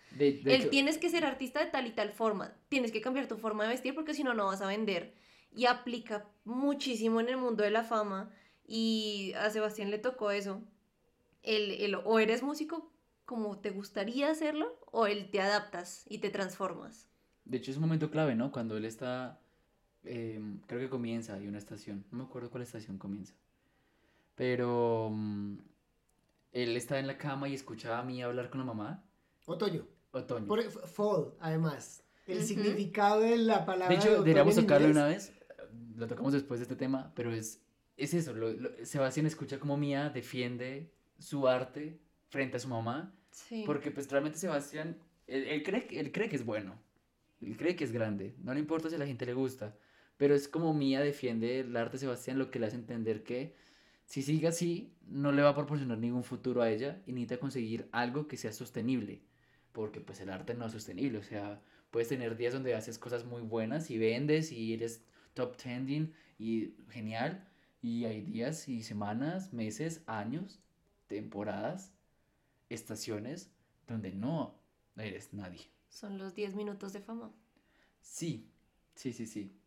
[0.47, 3.37] De, hecho, tienes que ser artista de tal y tal forma, tienes que cambiar tu
[3.39, 5.15] forma de vestir porque si no, no vas a vender.
[5.53, 8.31] Y aplica muchísimo en el mundo de la fama
[8.67, 10.63] y a Sebastián le tocó eso.
[11.43, 12.93] El, el- o eres músico
[13.27, 17.09] como te gustaría hacerlo o él te adaptas y te transformas.
[17.45, 18.51] de hecho, es un momento clave, ¿no?
[18.53, 19.40] Cuando él está.
[20.05, 22.05] Eh, creo que comienza, hay una estación.
[22.11, 23.35] No me acuerdo cuál estación comienza.
[24.35, 25.11] Pero.
[25.13, 25.59] mm,
[26.53, 29.05] él está en la cama y escucha a mí hablar con la mamá.
[29.47, 29.87] Otoño.
[30.13, 30.47] Otoño.
[30.47, 32.03] Por, fall, además.
[32.27, 32.47] El Ujú.
[32.47, 33.89] significado de la palabra.
[33.89, 34.97] De hecho, otoño deberíamos tocarlo inglés.
[35.03, 35.33] una vez.
[35.97, 37.61] Lo tocamos después de este tema, pero es,
[37.97, 38.33] es eso.
[38.33, 43.15] lo- lo- Sebastián escucha como Mía defiende su arte frente a su mamá.
[43.31, 43.63] Sí.
[43.67, 46.75] Porque pues realmente Sebastián, él, él cree, que- él cree que es bueno.
[47.41, 48.35] Él cree que es grande.
[48.43, 49.77] No le importa si a la gente le gusta.
[50.21, 53.55] Pero es como Mía defiende el arte Sebastián lo que le hace entender que
[54.05, 57.89] si sigue así, no le va a proporcionar ningún futuro a ella y necesita conseguir
[57.91, 59.23] algo que sea sostenible.
[59.73, 61.17] Porque pues el arte no es sostenible.
[61.17, 65.03] O sea, puedes tener días donde haces cosas muy buenas y vendes y eres
[65.33, 67.49] top trending y genial.
[67.81, 70.61] Y hay días y semanas, meses, años,
[71.07, 71.95] temporadas,
[72.69, 73.51] estaciones
[73.87, 74.55] donde no
[74.99, 75.71] eres nadie.
[75.89, 77.33] Son los 10 minutos de fama.
[78.03, 78.51] Sí,
[78.95, 79.60] sí, sí, sí.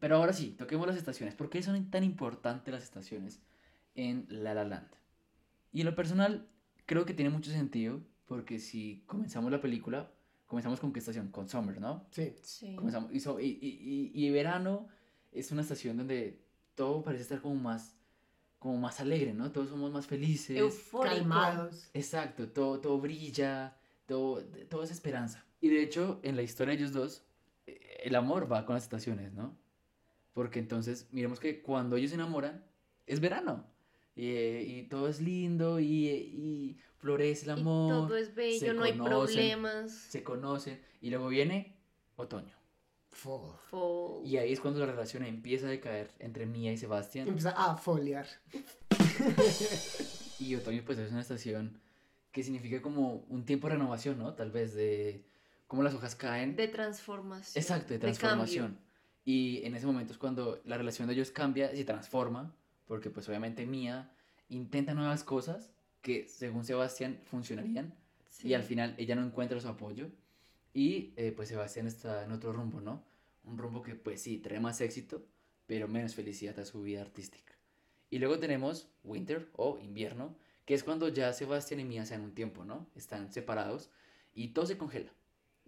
[0.00, 1.34] Pero ahora sí, toquemos las estaciones.
[1.34, 3.40] ¿Por qué son tan importantes las estaciones
[3.94, 4.88] en La La Land?
[5.72, 6.48] Y en lo personal,
[6.86, 10.10] creo que tiene mucho sentido porque si comenzamos la película,
[10.46, 11.28] comenzamos con qué estación?
[11.28, 12.06] Con Summer, ¿no?
[12.10, 12.34] Sí.
[12.42, 12.74] Sí.
[12.76, 14.88] Comenzamos, y, so- y, y- y- y verano
[15.32, 16.40] es una estación donde
[16.74, 17.94] todo parece estar como más,
[18.58, 19.52] como más alegre, ¿no?
[19.52, 20.56] Todos somos más felices.
[20.56, 21.14] Eufórico.
[21.16, 21.90] Calmados.
[21.94, 25.44] Exacto, todo, todo brilla, todo, todo es esperanza.
[25.60, 27.22] Y de hecho, en la historia de ellos dos,
[27.66, 29.56] eh, el amor va con las estaciones, ¿no?
[30.32, 32.64] Porque entonces, miremos que cuando ellos se enamoran,
[33.06, 33.66] es verano.
[34.14, 38.06] Y, eh, y todo es lindo y, eh, y florece el Y amor.
[38.08, 39.90] todo es bello, se no hay problemas.
[39.92, 40.80] Se conocen.
[41.00, 41.76] Y luego viene
[42.16, 42.54] otoño.
[43.10, 43.56] Fall.
[43.70, 44.24] Fall.
[44.24, 47.28] Y ahí es cuando la relación empieza a decaer entre Mía y Sebastián.
[47.28, 48.26] Empieza a foliar.
[50.40, 51.78] Y otoño pues es una estación
[52.32, 54.32] que significa como un tiempo de renovación, ¿no?
[54.34, 55.22] Tal vez de
[55.66, 56.56] cómo las hojas caen.
[56.56, 57.62] De transformación.
[57.62, 58.78] Exacto, de transformación.
[59.24, 62.54] Y en ese momento es cuando la relación de ellos cambia y se transforma,
[62.86, 64.10] porque pues obviamente Mía
[64.48, 65.70] intenta nuevas cosas
[66.02, 67.94] que según Sebastián funcionarían
[68.40, 68.54] y Sí.
[68.54, 70.08] al final ella no encuentra su apoyo
[70.72, 73.04] y eh, pues Sebastián está en otro rumbo, ¿no?
[73.44, 75.24] Un rumbo que pues sí, trae más éxito,
[75.66, 77.54] pero menos felicidad a su vida artística.
[78.08, 82.22] Y luego tenemos Winter o invierno, que es cuando ya Sebastián y Mía se dan
[82.24, 82.88] un tiempo, ¿no?
[82.96, 83.90] Están separados
[84.34, 85.12] y todo se congela.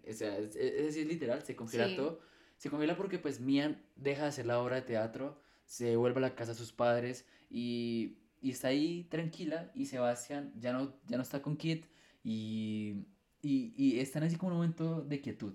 [0.09, 1.97] O sea, es, es- es decir, literal, se congela Sí.
[1.97, 2.21] todo.
[2.63, 6.21] Se congela porque pues Mía deja de hacer la obra de teatro, se vuelve a
[6.23, 11.17] la casa de sus padres y, y está ahí tranquila y Sebastián ya no, ya
[11.17, 11.87] no está con Kit
[12.23, 13.05] y,
[13.43, 15.55] y, y están así como un momento de quietud.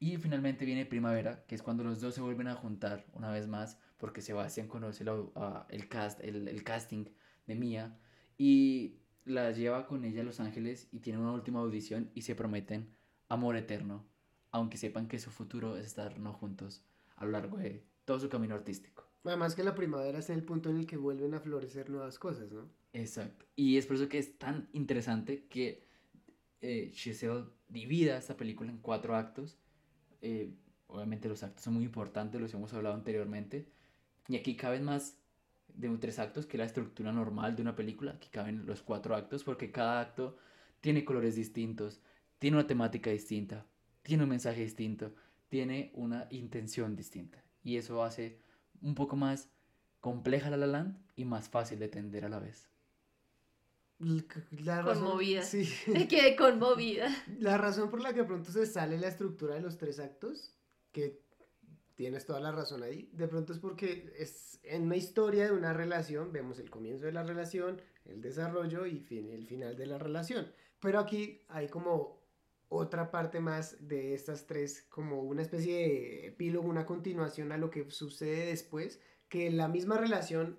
[0.00, 3.46] Y finalmente viene primavera, que es cuando los dos se vuelven a juntar una vez
[3.46, 7.04] más, porque Sebastián conoce la- a- el, cast, el, el casting
[7.46, 7.98] de Mía
[8.38, 12.34] y la lleva con ella a Los Ángeles y tienen una última audición y se
[12.34, 12.96] prometen
[13.28, 14.06] amor eterno,
[14.54, 16.84] aunque sepan que su futuro es estar no juntos
[17.16, 19.04] a lo largo de todo su camino artístico.
[19.24, 22.52] Además que la primavera es el punto en el que vuelven a florecer nuevas cosas,
[22.52, 22.70] ¿no?
[22.92, 23.46] Exacto.
[23.56, 25.88] Y es por eso que es tan interesante que
[26.60, 29.58] eh, Giselle divida esta película en cuatro actos.
[30.22, 30.54] Eh,
[30.86, 33.66] obviamente los actos son muy importantes, los hemos hablado anteriormente.
[34.28, 35.18] Y aquí caben más
[35.66, 38.12] de tres actos que la estructura normal de una película.
[38.12, 40.36] Aquí caben los cuatro actos porque cada acto
[40.80, 42.00] tiene colores distintos,
[42.38, 43.66] tiene una temática distinta,
[44.04, 45.12] tiene un mensaje distinto,
[45.48, 47.42] tiene una intención distinta.
[47.64, 48.38] Y eso hace
[48.80, 49.48] un poco más
[50.00, 52.68] compleja La La Land y más fácil de entender a la vez.
[54.50, 55.42] La razón- Conmovida.
[55.42, 55.68] Sí.
[55.86, 57.08] Me quedé conmovida.
[57.38, 60.54] La razón por la que pronto se sale la estructura de los tres actos,
[60.92, 61.22] que
[61.94, 65.72] tienes toda la razón ahí, de pronto es porque es en una historia de una
[65.72, 69.96] relación, vemos el comienzo de la relación, el desarrollo y fin, el final de la
[69.98, 70.52] relación.
[70.80, 72.20] Pero aquí hay como
[72.74, 77.70] otra parte más de estas tres, como una especie de epílogo, una continuación a lo
[77.70, 80.58] que sucede después, que la misma relación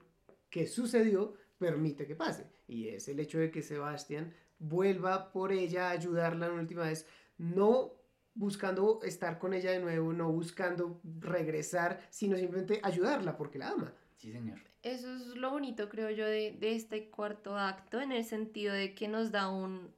[0.50, 2.50] que sucedió permite que pase.
[2.68, 7.08] Y es el hecho de que Sebastián vuelva por ella a ayudarla una última vez,
[7.38, 7.94] no
[8.34, 13.94] buscando estar con ella de nuevo, no buscando regresar, sino simplemente ayudarla porque la ama.
[14.18, 14.60] Sí, señor.
[14.84, 18.94] Eso es lo bonito, creo yo, de, de este cuarto acto, en el sentido de
[18.94, 19.94] que nos da un,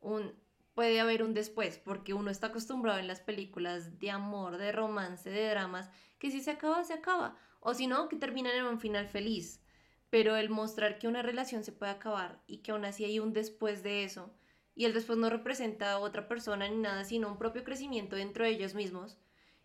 [0.00, 0.32] un...
[0.74, 5.30] Puede haber un después, porque uno está acostumbrado en las películas de amor, de romance,
[5.30, 7.36] de dramas, que si se acaba, se acaba.
[7.60, 9.62] O si no, que terminan en un final feliz.
[10.10, 13.32] Pero el mostrar que una relación se puede acabar y que aún así hay un
[13.32, 14.34] después de eso,
[14.74, 18.44] y el después no representa a otra persona ni nada, sino un propio crecimiento dentro
[18.44, 19.18] de ellos mismos,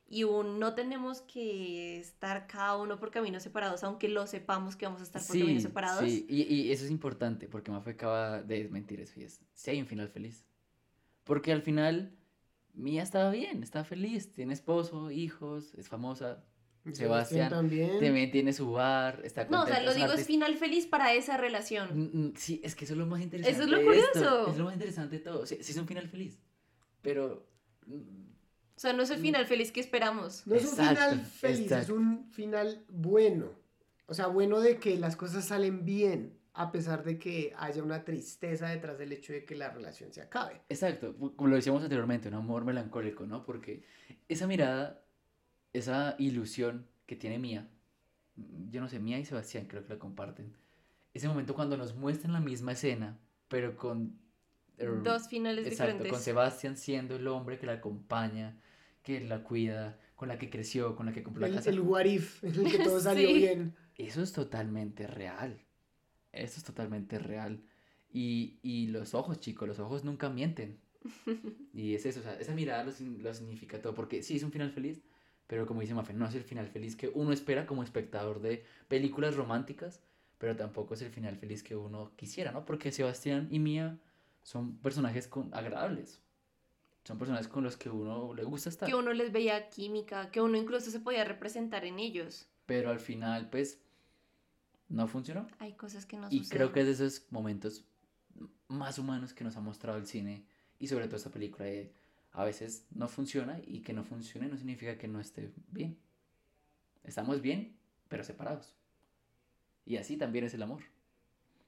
[0.08, 4.86] y un no tenemos que estar cada uno por caminos separados, aunque lo sepamos que
[4.86, 6.04] vamos a estar por caminos separados.
[6.04, 9.72] sí, y, y eso es importante porque Mafe acaba de desmentir eso y es, si
[9.72, 10.49] hay un final feliz.
[11.30, 12.18] Porque al final
[12.74, 16.44] Mía estaba bien, está feliz, tiene esposo, hijos, es famosa.
[16.92, 18.00] Sebastián también.
[18.00, 21.38] También tiene su bar, está No, o sea, lo digo es final feliz para esa
[21.38, 21.88] relación.
[21.94, 23.56] Mm, mm, Sí, es que eso es lo más interesante.
[23.56, 24.52] Eso es lo esto, curioso.
[24.52, 25.46] Es lo más interesante de todo.
[25.46, 26.40] Sí, sí es un final feliz.
[27.04, 27.48] Pero.
[27.86, 28.32] mm,
[28.76, 30.48] O sea, no es el final feliz que esperamos.
[30.48, 33.52] No es un final feliz, es un final bueno.
[34.08, 38.04] O sea, bueno de que las cosas salen bien, a pesar de que haya una
[38.04, 40.62] tristeza detrás del hecho de que la relación se acabe.
[40.70, 43.46] Exacto, como lo decíamos anteriormente, un amor melancólico, ¿no?
[43.46, 43.84] Porque
[44.28, 45.02] esa mirada,
[45.74, 47.70] esa ilusión que tiene Mía,
[48.36, 50.54] mm, yo no sé, Mía y Sebastián creo que la comparten.
[51.14, 54.20] Ese momento cuando nos muestran la misma escena, pero con...
[54.78, 56.12] er, Dos finales Exacto, diferentes.
[56.12, 58.60] con Sebastián siendo el hombre que la acompaña,
[59.04, 61.70] que la cuida, con la que creció, con la que compró la casa.
[61.70, 63.34] el what if, en el que todo salió Sí.
[63.36, 63.76] bien.
[63.96, 65.60] Eso es totalmente real.
[66.32, 67.62] Eso es totalmente real.
[68.12, 70.80] Y, y los ojos, chicos, los ojos nunca mienten.
[71.74, 73.94] Y es eso, o sea, esa mirada lo, lo significa todo.
[73.94, 75.02] Porque sí, es un final feliz,
[75.48, 78.66] pero como dice Mafe, no es el final feliz que uno espera como espectador de
[78.88, 80.02] películas románticas,
[80.38, 82.66] pero tampoco es el final feliz que uno quisiera, ¿no?
[82.66, 84.00] Porque Sebastián y Mía
[84.44, 86.22] son personajes con, agradables.
[87.04, 88.88] Son personajes con los que uno le gusta estar.
[88.88, 92.48] Que uno les veía química, que uno incluso se podía representar en ellos.
[92.66, 93.82] Pero al final, pues,
[94.90, 95.48] no funcionó.
[95.60, 96.58] Hay cosas que no Y suceden.
[96.58, 97.86] creo que es de esos momentos
[98.68, 100.46] más humanos que nos ha mostrado el cine
[100.80, 101.94] y sobre todo esta película de
[102.32, 105.98] a veces no funciona y que no funcione no significa que no esté bien.
[107.04, 107.76] Estamos bien,
[108.08, 108.76] pero separados.
[109.86, 110.84] Y así también es el amor.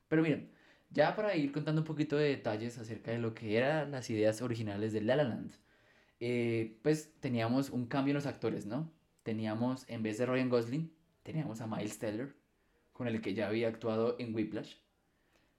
[0.07, 0.51] Pero miren,
[0.91, 4.41] ya para ir contando un poquito de detalles acerca de lo que eran las ideas
[4.41, 5.53] originales de La La Land,
[6.19, 8.91] eh, pues teníamos un cambio en los actores, ¿no?
[9.23, 10.91] Teníamos, en vez de Ryan Gosling,
[11.23, 12.35] teníamos a Miles Teller,
[13.01, 14.75] con el que ya había actuado en Whiplash.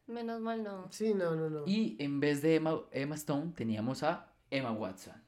[0.07, 0.87] Menos mal no.
[0.92, 1.64] Sí, no, no, no.
[1.66, 5.20] Y en vez de Emma, Emma Stone, teníamos a Emma Watson,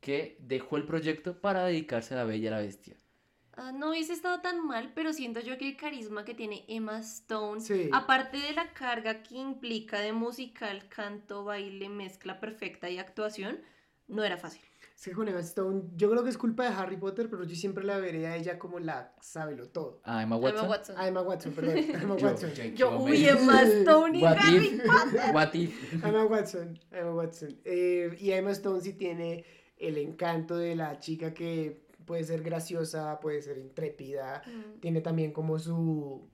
[0.00, 2.96] que dejó el proyecto para dedicarse a La Bella y la Bestia.
[3.52, 6.98] Ah, no hubiese estado tan mal, pero siento yo que el carisma que tiene Emma
[6.98, 7.88] Stone, Sí.
[7.92, 13.60] aparte de la carga que implica de musical, canto, baile, mezcla perfecta y actuación,
[14.08, 14.62] no era fácil.
[15.00, 17.56] Es que con Emma Stone, yo creo que es culpa de Harry Potter, pero yo
[17.56, 20.02] siempre la veré a ella como la sábelo todo.
[20.04, 20.58] A Emma Watson.
[20.60, 20.96] Emma Watson.
[20.98, 21.78] A Emma Watson, perdón.
[22.02, 22.50] Emma Watson.
[22.52, 24.82] yo- Yo, yo uy, Emma Stone y Harry if?
[24.84, 25.34] Potter.
[25.34, 26.04] What if?
[26.04, 27.56] Emma Watson, Emma Watson.
[27.64, 29.46] Eh, y Emma Stone sí tiene
[29.78, 34.80] el encanto de la chica que puede ser graciosa, puede ser intrépida, Mm.
[34.80, 36.28] tiene también como su...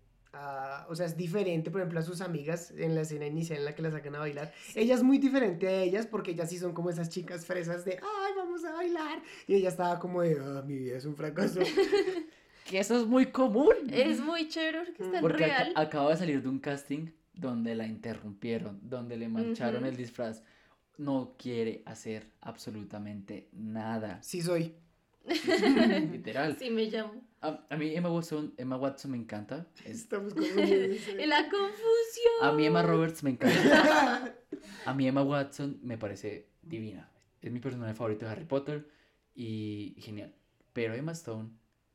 [0.89, 3.75] o sea, es diferente, por ejemplo, a sus amigas en la escena inicial en la
[3.75, 4.53] que la sacan a bailar.
[4.75, 7.93] Ella es muy diferente a ellas porque ellas sí son como esas chicas fresas de,
[7.95, 9.23] ay, vamos a bailar.
[9.47, 11.61] Y ella estaba como de, ah, mi vida es un fracaso.
[12.69, 13.75] Que eso es muy común.
[13.93, 15.73] Es muy chévere porque está en Porque real.
[15.77, 20.43] acaba de salir de un casting donde la interrumpieron, donde le mancharon el disfraz.
[20.99, 24.21] No quiere hacer absolutamente nada.
[24.23, 24.75] Sí soy.
[26.13, 26.57] Literal.
[26.59, 27.23] Sí, me llamo.
[27.41, 29.67] A, a mí Emma Watson, Emma Watson me encanta.
[29.85, 30.99] Es- Estamos confundidos.
[31.27, 32.35] La confusión.
[32.43, 34.35] a mí Emma Roberts me encanta.
[34.85, 37.11] A mí Emma Watson me parece divina.
[37.43, 38.89] Es mi personaje favorito de Harry Potter
[39.35, 40.35] y genial.
[40.73, 41.51] Pero Emma Stone,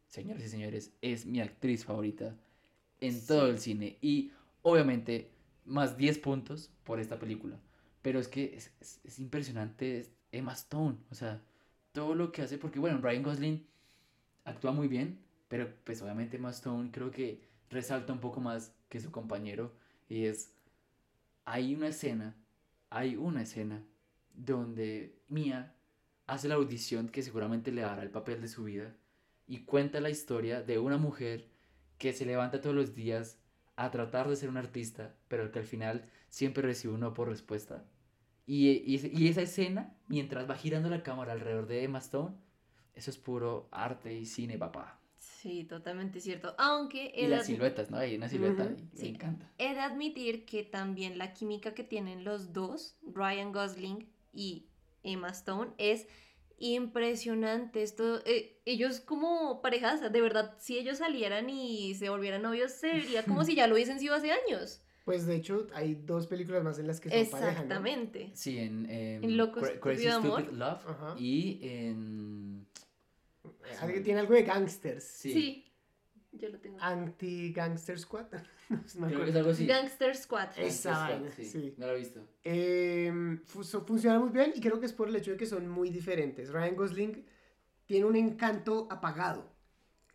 [0.08, 2.36] señores y señores, es mi actriz favorita
[3.00, 3.98] en todo el cine.
[4.02, 5.32] Y obviamente
[5.66, 7.60] más 10 puntos por esta película.
[8.02, 10.98] Pero es que es, es- es impresionante es Emma Stone.
[11.12, 11.42] O sea,
[11.92, 12.58] todo lo que hace.
[12.58, 13.68] Porque bueno, Ryan Gosling
[14.46, 15.20] actúa muy bien.
[15.48, 19.74] Pero pues obviamente Emma Stone creo que resalta un poco más que su compañero.
[20.10, 20.54] Y es...
[21.46, 22.36] Hay una escena.
[22.90, 23.84] Hay una escena
[24.34, 25.76] donde Mia
[26.28, 28.96] hace la audición que seguramente le dará el papel de su vida
[29.48, 31.50] y cuenta la historia de una mujer
[31.98, 33.38] que se levanta todos los días
[33.76, 37.28] a tratar de ser un artista, pero que al final siempre recibe un no por
[37.28, 37.84] respuesta.
[38.52, 42.36] Y, y, ese- y esa escena, mientras va girando la cámara alrededor de Emma Stone,
[42.94, 45.00] eso es puro arte y cine, papá.
[45.18, 46.56] Sí, totalmente cierto.
[46.58, 47.98] Aunque Y las siluetas, ¿no?
[47.98, 49.04] Hay una silueta y sí.
[49.04, 49.50] me encanta.
[49.58, 54.66] he de admitir que también la química que tienen los dos, Ryan Gosling y
[55.04, 56.08] Emma Stone, es
[56.58, 57.84] impresionante.
[57.84, 62.88] Esto, eh, ellos como parejas, de verdad, si ellos salieran y se volvieran novios, se
[62.88, 64.82] vería como si ya lo hubiesen sido hace años.
[65.06, 67.50] Pues de hecho, hay dos películas más en las que son pareja, ¿no?
[67.64, 68.32] Exactamente.
[68.34, 70.42] Sí, en, em, En Loco, Cra- Crazy Estúpido Amor.
[70.44, 71.16] Stupid Love Ajá.
[71.18, 72.68] y en...
[73.80, 75.04] Algo- Tiene algo de gangsters.
[75.04, 75.68] Sí, Sí.
[76.34, 76.78] Yo lo tengo.
[76.80, 78.28] Anti-Gangster Squad.
[78.70, 79.66] no me creo que es algo así.
[79.66, 80.50] Gangster Squad.
[80.58, 81.74] Esa sí.
[81.78, 82.22] No lo he visto.
[82.44, 83.12] Eh,
[83.48, 85.90] fu- funciona muy bien y creo que es por el hecho de que son muy
[85.90, 86.50] diferentes.
[86.50, 87.26] Ryan Gosling
[87.86, 89.51] tiene un encanto apagado.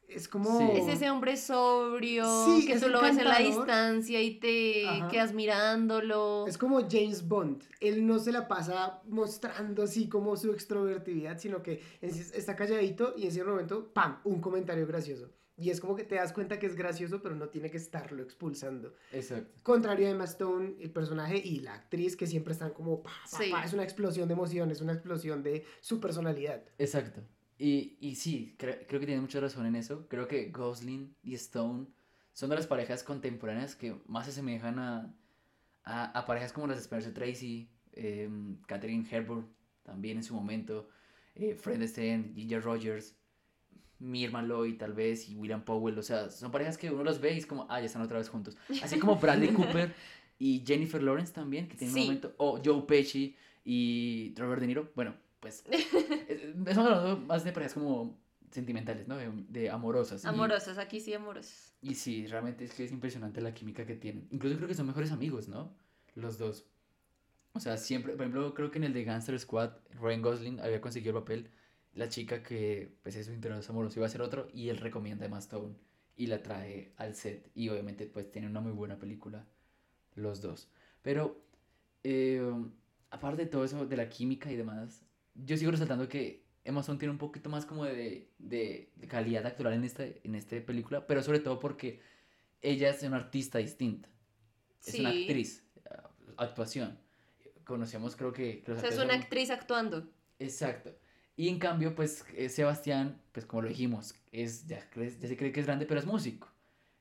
[0.09, 0.59] Es como...
[0.59, 0.79] Sí.
[0.79, 4.87] Es ese hombre sobrio, Sí, que es tú lo ves en la distancia y te
[4.89, 5.09] Ajá.
[5.09, 6.47] quedas mirándolo.
[6.47, 7.65] Es como James Bond.
[7.81, 13.25] Él no se la pasa mostrando así como su extrovertividad, sino que está calladito y
[13.25, 15.31] en cierto momento, ¡pam!, un comentario gracioso.
[15.59, 18.23] Y es como que te das cuenta que es gracioso, pero no tiene que estarlo
[18.23, 18.95] expulsando.
[19.11, 19.51] Exacto.
[19.63, 23.39] Contrario a Emma Stone, el personaje y la actriz que siempre están como, pa, pa,
[23.39, 23.51] Sí.
[23.51, 26.63] pa, es una explosión de emociones, una explosión de su personalidad.
[26.79, 27.23] Exacto.
[27.59, 30.07] Y, y sí, cre- creo que tiene mucha razón en eso.
[30.09, 31.87] Creo que Gosling y Stone
[32.33, 35.15] son de las parejas contemporáneas que más se asemejan a,
[35.85, 39.47] a, a parejas como las de Spencer Tracy, em, Catherine Hepburn
[39.83, 40.89] también en su momento,
[41.35, 43.15] eh, Fred Astaire, Ginger Rogers,
[43.99, 45.99] Mirma Lloyd tal vez y William Powell.
[45.99, 48.19] O sea, son parejas que uno los ve y es como, ah, ya están otra
[48.19, 48.57] vez juntos.
[48.83, 49.95] Así como Bradley Cooper
[50.39, 52.01] y Jennifer Lawrence también, que tienen Sí.
[52.01, 54.93] un momento, o Joe Pesci y Robert De Niro.
[54.95, 55.15] Bueno,
[55.47, 55.65] pues
[56.67, 58.19] Estamos hablando más de parejas como
[58.51, 59.17] sentimentales, ¿no?
[59.17, 60.25] De, de amorosas.
[60.25, 61.73] Y- Amorosos, aquí sí amorosos.
[61.83, 64.27] Y, sí, realmente es que es impresionante la química que tienen.
[64.31, 65.73] Incluso creo que son mejores amigos, ¿no?
[66.15, 66.67] Los dos.
[67.53, 69.71] O sea, siempre, por ejemplo, creo que en el de Gangster Squad,
[70.01, 71.51] Ryan Gosling había conseguido el papel.
[71.95, 74.49] La chica que, pues, es su interés amoroso iba a ser otro.
[74.53, 75.75] Y él recomienda a Emma Stone
[76.17, 77.51] y la trae al set.
[77.55, 79.47] Y obviamente, pues, tienen una muy buena película
[80.15, 80.69] los dos.
[81.03, 81.41] Pero,
[82.03, 82.43] eh,
[83.11, 85.03] aparte de todo eso, de la química y demás,
[85.45, 89.47] yo sigo resaltando que Emma Stone tiene un poquito más como de, de, de calidad
[89.47, 92.01] actoral en esta, en esta película, pero sobre todo porque
[92.63, 94.09] ella es una artista distinta.
[94.85, 95.91] Es una actriz, eh,
[96.37, 96.99] actuación.
[97.65, 98.63] Conocemos, creo que...
[98.69, 100.09] O sea, es una son- actriz actuando.
[100.39, 100.95] Exacto.
[101.37, 105.53] Y en cambio, pues eh, Sebastián, pues como lo dijimos, es, ya, ya se cree
[105.53, 106.51] que es grande, pero es músico.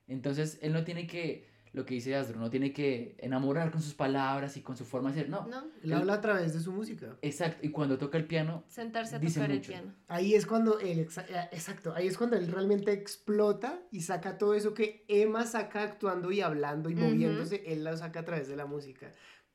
[0.08, 3.94] Entonces, él no tiene que lo que dice Asdru, no tiene que enamorar con sus
[3.94, 5.46] palabras y con su forma de ser, no.
[5.48, 5.66] ¿No?
[5.84, 7.18] Él habla a través de su música.
[7.22, 9.72] Exacto, y cuando toca el piano, Sentarse a Dice tocar el mucho.
[9.72, 9.94] piano.
[10.08, 11.08] Ahí es cuando él, eh,
[11.52, 16.32] exacto, ahí es cuando él realmente explota y saca todo eso que Emma saca actuando
[16.32, 17.04] y hablando y Ujú.
[17.04, 19.12] moviéndose, él lo saca a través de la música.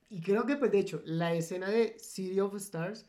[0.09, 3.07] Y creo que, pues, de hecho, la escena de City of Stars,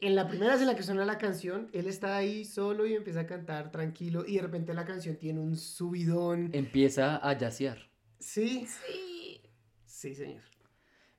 [0.00, 2.94] en la primera vez en la que suena la canción, él está ahí solo y
[2.94, 6.50] empieza a cantar tranquilo y de repente la canción tiene un subidón.
[6.52, 7.87] empieza a yacear.
[8.18, 9.40] Sí, Sí.
[9.86, 10.42] sí, señor.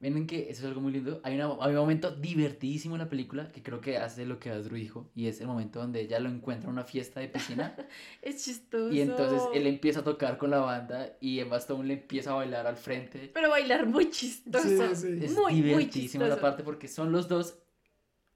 [0.01, 1.19] Miren que eso es algo muy lindo.
[1.25, 4.49] Hay, una- hay un momento divertidísimo en la película que creo que hace lo que
[4.49, 5.11] Asdru dijo.
[5.13, 7.75] Y es el momento donde ella lo encuentra en una fiesta de piscina.
[8.21, 8.93] Es chistoso.
[8.93, 12.35] y entonces él empieza a tocar con la banda y Emma Stone le empieza a
[12.35, 13.29] bailar al frente.
[13.33, 14.65] Pero bailar muy chistoso.
[14.95, 15.19] Sí, sí.
[15.25, 16.41] Es Muy, muy divertidísima la chistoso.
[16.49, 17.57] parte porque son los dos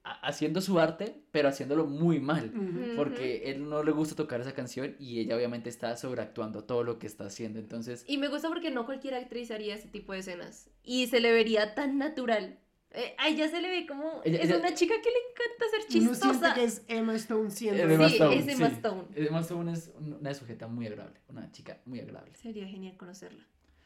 [0.04, 2.52] haciendo su arte, pero haciéndolo muy mal.
[2.54, 2.96] Ujú.
[2.96, 6.98] Porque él no le gusta tocar esa canción y ella obviamente está sobreactuando todo lo
[6.98, 7.58] que está haciendo.
[7.58, 10.70] Entonces, Y me gusta porque no cualquier actriz haría ese tipo de escenas.
[10.82, 12.58] Y se le vería tan natural.
[12.90, 14.20] Eh, a ella se le ve como...
[14.24, 16.54] Ella- es ella- una chica que le encanta ser siente chistosa.
[16.54, 17.82] que es Emma Stone siendo...
[17.82, 18.74] Es Emma Sí, Stone, es Emma sí.
[18.76, 19.04] Stone.
[19.16, 22.36] Emma Stone es una sujeta muy agradable, una chica muy agradable.
[22.36, 23.44] Sería genial conocerla.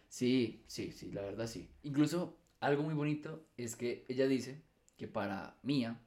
[0.08, 1.70] Sí, sí, sí, la verdad sí.
[1.84, 4.60] Incluso algo muy bonito es que ella dice
[4.98, 5.98] que para Mia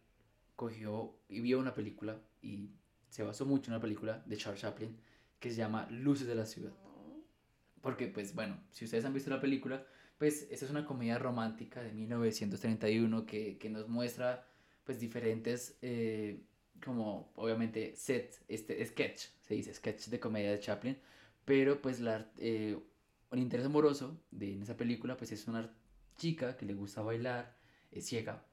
[0.62, 2.70] cogió y vio una película y
[3.10, 4.96] se basó mucho en una película de Charles Chaplin
[5.40, 6.72] que se llama Luces de la Ciudad.
[7.82, 9.84] Porque, pues bueno, si ustedes han visto la película,
[10.20, 14.46] pues esta es una comedia romántica de 1931 que, que nos muestra
[14.84, 16.44] pues diferentes, eh,
[16.86, 20.96] como obviamente set, este sketch, se dice sketch de comedia de Chaplin,
[21.44, 22.80] pero pues la, eh,
[23.32, 25.74] el interés amoroso de en esa película pues es una
[26.18, 27.58] chica que le gusta bailar,
[27.90, 28.46] es ciega,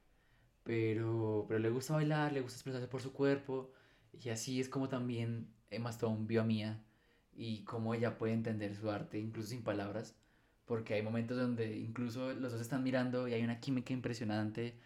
[0.68, 3.72] pero, pero le gusta bailar, le gusta expresarse por su cuerpo
[4.12, 6.84] y así es como también Emma Stone vio a Mia
[7.34, 10.14] y cómo ella puede entender su arte incluso sin palabras
[10.66, 14.78] porque hay momentos donde incluso los dos están mirando y hay una química impresionante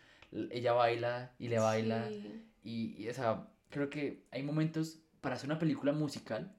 [0.53, 2.45] ella baila y le baila Sí.
[2.63, 6.55] y, y, o sea, creo que hay momentos para hacer una película musical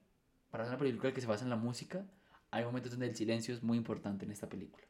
[0.50, 2.04] para hacer una película que se basa en la música
[2.50, 4.84] hay momentos donde el silencio es muy importante en esta película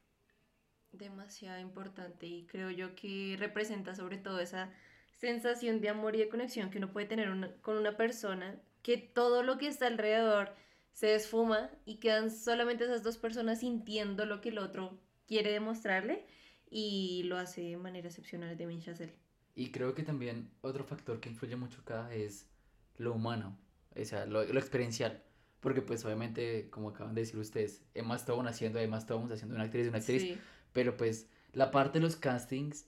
[0.98, 4.72] demasiado importante y creo yo que representa sobre todo esa
[5.16, 8.96] sensación de amor y de conexión que uno puede tener una- con una persona, que
[8.98, 10.54] todo lo que está alrededor
[10.92, 16.26] se esfuma y quedan solamente esas dos personas sintiendo lo que el otro quiere demostrarle
[16.70, 19.14] y lo hace de manera excepcional de Chazelle.
[19.54, 22.48] Y creo que también otro factor que influye mucho acá es
[22.96, 23.56] lo humano,
[23.96, 25.22] o sea, lo, lo experiencial.
[25.60, 29.64] Porque pues obviamente, como acaban de decir ustedes, Emma Stone haciendo Emma Stone, haciendo una
[29.64, 30.38] actriz una actriz, Sí.
[30.74, 32.86] Pero pues la parte de los castings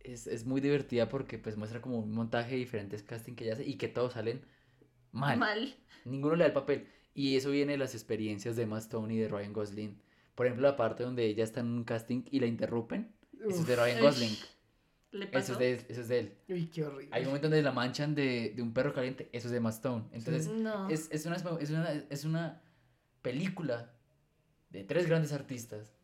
[0.00, 3.54] es, es muy divertida porque pues muestra como un montaje de diferentes castings que ella
[3.54, 4.42] hace y que todos salen
[5.12, 5.38] mal.
[5.38, 5.74] Mal.
[6.04, 6.86] Ninguno le da el papel.
[7.14, 10.00] Y eso viene de las experiencias de Emma Stone y de Ryan Gosling.
[10.34, 13.12] Por ejemplo, la parte donde ella está en un casting y la interrumpen,
[13.48, 14.36] eso es de Ryan Gosling.
[15.10, 16.34] Le Eso es de, eso es de él.
[16.48, 17.08] Uy, qué horrible.
[17.12, 19.70] Hay un momento donde la manchan de, de un perro caliente, eso es de Emma
[19.70, 20.04] Stone.
[20.12, 20.88] Entonces, No.
[20.90, 22.62] es, es, una, es, una, es una
[23.22, 23.94] película
[24.70, 25.94] de tres grandes artistas,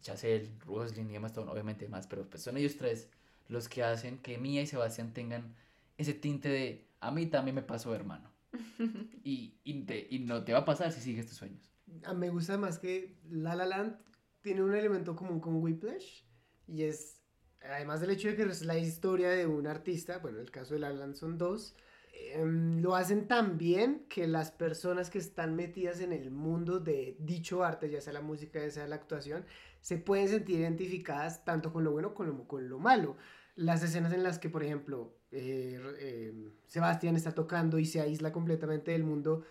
[0.00, 3.08] Chazelle, Gosling y Emma Stone, obviamente más, pero pues son ellos tres
[3.48, 5.54] los que hacen que Mia y Sebastián tengan
[5.96, 8.30] ese tinte de a mí también me pasó, hermano.
[9.24, 11.72] Y, y, te- y no te va a pasar si sigues tus sueños.
[12.04, 13.96] A- me gusta más que La La Land
[14.42, 16.22] tiene un elemento común con Whiplash
[16.66, 17.22] y es,
[17.62, 20.74] además del hecho de que es la historia de un artista, bueno, en el caso
[20.74, 21.74] de La La Land son dos,
[22.32, 27.16] em, lo hacen tan bien que las personas que están metidas en el mundo de
[27.18, 29.44] dicho arte, ya sea la música, ya sea la actuación,
[29.80, 33.16] se pueden sentir identificadas tanto con lo bueno como con lo, malo.
[33.56, 38.32] Las escenas en las que, por ejemplo, eh, eh, Sebastián está tocando y se aísla
[38.32, 39.44] completamente del mundo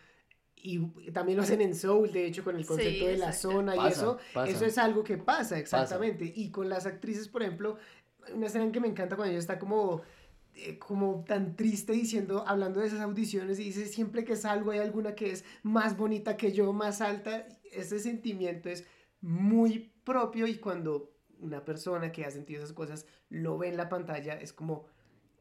[0.61, 3.75] y también lo hacen en Soul, de hecho, con el Sí, concepto de la zona
[3.75, 4.17] y eso.
[4.33, 4.51] pasa.
[4.51, 6.31] Eso es algo que pasa, exactamente.
[6.35, 7.77] Y con las actrices, por ejemplo,
[8.33, 10.01] una escena en que me encanta cuando ella está como,
[10.59, 14.79] eh, como tan triste diciendo, hablando de esas audiciones y dice, siempre que salgo hay
[14.79, 17.47] alguna que es más bonita que yo, más alta.
[17.71, 18.85] Ese sentimiento es
[19.21, 23.87] muy propio y cuando una persona que ha sentido esas cosas lo ve en la
[23.87, 24.87] pantalla, es como...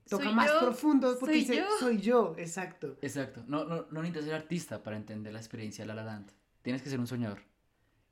[0.08, 1.66] Toca Soy más yo, profundo porque soy dice, yo.
[1.80, 2.96] soy yo, exacto.
[3.02, 3.42] Exacto.
[3.48, 6.30] No, no, no necesitas ser artista para entender la experiencia de La La Land.
[6.62, 7.40] Tienes que ser un soñador.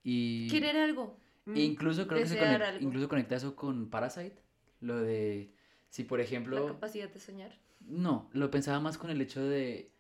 [0.03, 0.49] Y...
[0.49, 1.17] Querer algo.
[1.55, 2.81] E incluso creo que se conecta, algo.
[2.85, 4.43] incluso conecta eso con Parasite.
[4.81, 5.55] Lo de,
[5.95, 7.53] si por La ejemplo, capacidad de soñar.
[7.81, 9.91] no, lo pensaba más con el hecho de,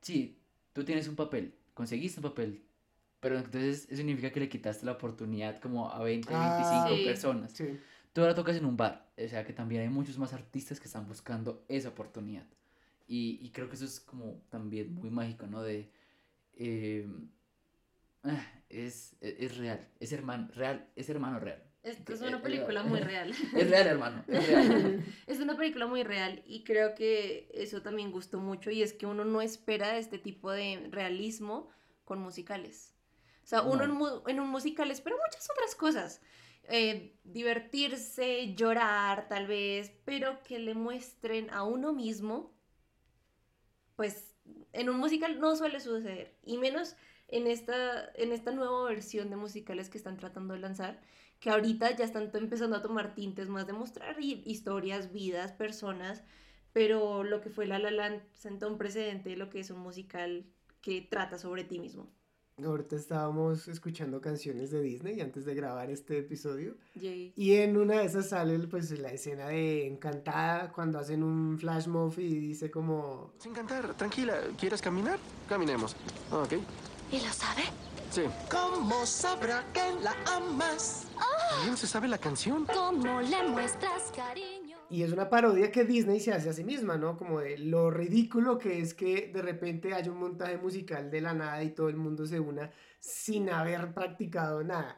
[0.00, 0.38] sí,
[0.72, 2.62] tú tienes un papel, conseguiste un papel,
[3.20, 7.04] pero entonces eso significa que le quitaste la oportunidad como a 20, Ah, 25 Sí.
[7.04, 7.52] personas.
[7.52, 7.78] Sí.
[8.12, 10.86] Tú ahora tocas en un bar, o sea que también hay muchos más artistas que
[10.86, 12.46] están buscando esa oportunidad.
[13.08, 15.62] Y, y creo que eso es como también muy mágico, ¿no?
[15.62, 15.90] De,
[16.54, 17.08] eh,
[18.24, 21.62] ah, es, es, es real, es hermano, real, es hermano real.
[21.82, 23.30] Esto es Eh, una eh, película muy real.
[23.54, 25.04] Es real, hermano, es real.
[25.26, 29.06] Es una película muy real y creo que eso también gustó mucho y es que
[29.06, 31.70] uno no espera este tipo de realismo
[32.04, 32.94] con musicales.
[33.42, 34.22] O sea, uno No.
[34.28, 36.20] en, en un musical espera muchas otras cosas.
[36.64, 42.54] Eh, divertirse, llorar tal vez, pero que le muestren a uno mismo,
[43.96, 44.34] pues
[44.72, 46.36] en un musical no suele suceder.
[46.44, 46.96] Y menos
[47.28, 51.00] en esta, en esta nueva versión de musicales que están tratando de lanzar,
[51.40, 56.22] que ahorita ya están empezando a tomar tintes más de mostrar hi- historias, vidas, personas,
[56.72, 59.80] pero lo que fue La La Land sentó un precedente de lo que es un
[59.80, 60.44] musical
[60.80, 62.08] que trata sobre ti mismo.
[62.62, 66.76] Ahorita estábamos escuchando canciones de Disney antes de grabar este episodio.
[66.94, 67.32] Yay.
[67.34, 71.86] Y en una de esas sale pues la escena de Encantada cuando hacen un flash
[71.86, 73.32] mob y dice como...
[73.38, 74.38] Sin cantar, tranquila.
[74.58, 75.18] ¿Quieres caminar?
[75.48, 75.96] Caminemos.
[76.30, 76.52] Ok.
[77.10, 77.62] ¿Y lo sabe?
[78.10, 78.22] Sí.
[78.50, 81.06] ¿Cómo sabrá que la amas?
[81.50, 82.64] ¿También se sabe la canción?
[82.64, 84.78] ¿Cómo le muestras cariño?
[84.88, 87.16] Y es una parodia que Disney se hace a sí misma, ¿no?
[87.16, 91.34] Como de lo ridículo que es que de repente haya un montaje musical de la
[91.34, 92.70] nada y todo el mundo se una
[93.00, 94.96] sin haber practicado nada.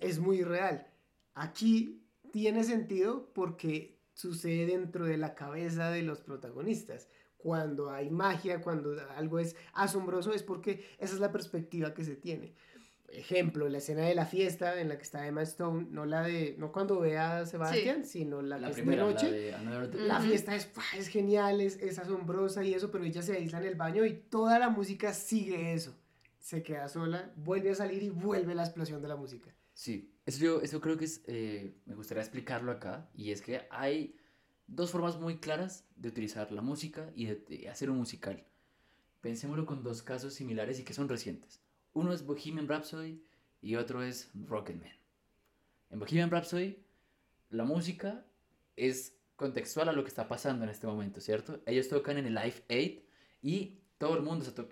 [0.00, 0.88] Es muy real.
[1.34, 7.08] Aquí tiene sentido porque sucede dentro de la cabeza de los protagonistas.
[7.36, 12.16] Cuando hay magia, cuando algo es asombroso, es porque esa es la perspectiva que se
[12.16, 12.54] tiene.
[13.14, 16.54] Ejemplo, la escena de la fiesta en la que está Emma Stone, no la de,
[16.58, 19.32] no cuando ve a Sebastián, sino la, La que primera, es de la noche.
[19.32, 20.06] de Another Day.
[20.08, 23.66] La fiesta es, es genial, es, es asombrosa y eso, pero ella se aísla en
[23.66, 25.94] el baño y toda la música sigue eso.
[26.38, 29.54] Se queda sola, vuelve a salir y vuelve la explosión de la música.
[29.74, 33.62] Sí, eso yo eso creo que es, eh, me gustaría explicarlo acá, y es que
[33.70, 34.16] hay
[34.66, 38.44] dos formas muy claras de utilizar la música y de, de hacer un musical.
[39.20, 41.61] Pensémoslo con dos casos similares y que son recientes.
[41.92, 43.22] Uno es Bohemian Rhapsody
[43.60, 44.92] y otro es Rocketman.
[45.90, 46.78] En Bohemian Rhapsody,
[47.50, 48.24] la música
[48.76, 51.60] es contextual a lo que está pasando en este momento, ¿cierto?
[51.66, 53.00] Ellos tocan en el Live Aid
[53.42, 54.64] y todo el mundo está,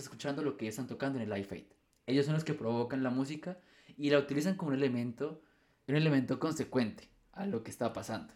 [0.00, 1.66] escuchando lo que están tocando en el Live Aid.
[2.06, 3.58] Ellos son los que provocan la música
[3.96, 5.42] y la utilizan como un elemento,
[5.88, 8.34] un elemento consecuente a lo que está pasando.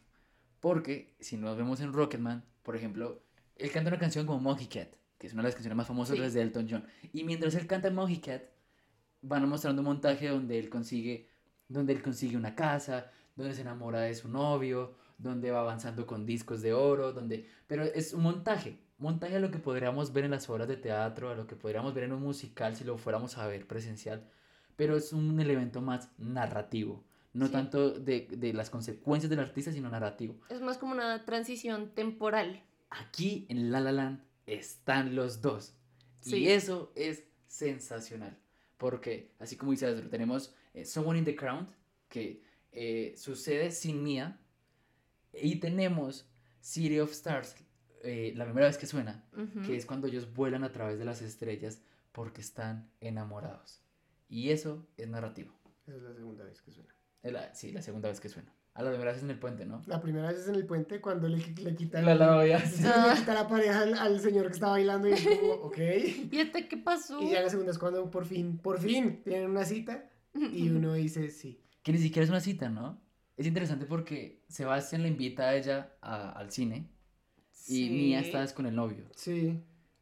[0.61, 3.23] Porque si nos vemos en Rocketman, por ejemplo,
[3.57, 6.17] él canta una canción como Monkey Cat, que es una de las canciones más famosas
[6.17, 6.23] Sí.
[6.35, 6.85] de Elton John.
[7.13, 8.43] Y mientras él canta Monkey Cat,
[9.23, 11.29] van mostrando un montaje donde él consigue,
[11.69, 16.25] donde él consigue una casa, donde se enamora de su novio, donde va avanzando con
[16.25, 20.31] discos de oro, donde, pero es un montaje, montaje a lo que podríamos ver en
[20.31, 23.37] las obras de teatro, a lo que podríamos ver en un musical si lo fuéramos
[23.37, 24.27] a ver presencial,
[24.77, 27.05] pero es un elemento más narrativo,
[27.35, 27.53] no Sí.
[27.53, 30.41] tanto de, de las consecuencias del artista, sino narrativo.
[30.49, 32.63] Es más como una transición temporal.
[32.89, 34.23] Aquí en La La Land
[34.55, 35.75] están los dos.
[36.21, 36.37] Sí.
[36.37, 38.39] Y eso es sensacional.
[38.77, 41.69] Porque, así como dice Astro, tenemos eh, Someone in the Crown,
[42.09, 42.43] que
[42.73, 44.39] eh, sucede sin Mia.
[45.33, 46.29] Y tenemos
[46.61, 47.55] City of Stars,
[48.03, 49.25] eh, la primera vez que suena,
[49.67, 51.81] que es cuando ellos vuelan a través de las estrellas
[52.13, 53.81] porque están enamorados.
[54.29, 55.53] Y eso es narrativo.
[55.87, 56.95] Es la segunda vez que suena.
[57.23, 58.53] La- sí, la segunda vez que suena.
[58.81, 59.83] A la primera vez en el puente, ¿no?
[59.87, 62.59] La primera vez es en el puente cuando le, le quitan La novia.
[62.61, 65.79] se le quita la pareja al, al señor que está bailando y es como, ok.
[66.33, 67.21] ¿Y este qué pasó?
[67.21, 70.95] Y ya la segunda es cuando por fin, por fin tienen una cita y uno
[70.95, 71.61] dice sí.
[71.83, 73.01] Que ni siquiera es una cita, ¿no?
[73.37, 76.89] Es interesante porque Sebastián le invita a ella a- al cine
[77.69, 77.91] y Sí.
[77.91, 79.05] Mia está con el novio.
[79.15, 79.61] Sí.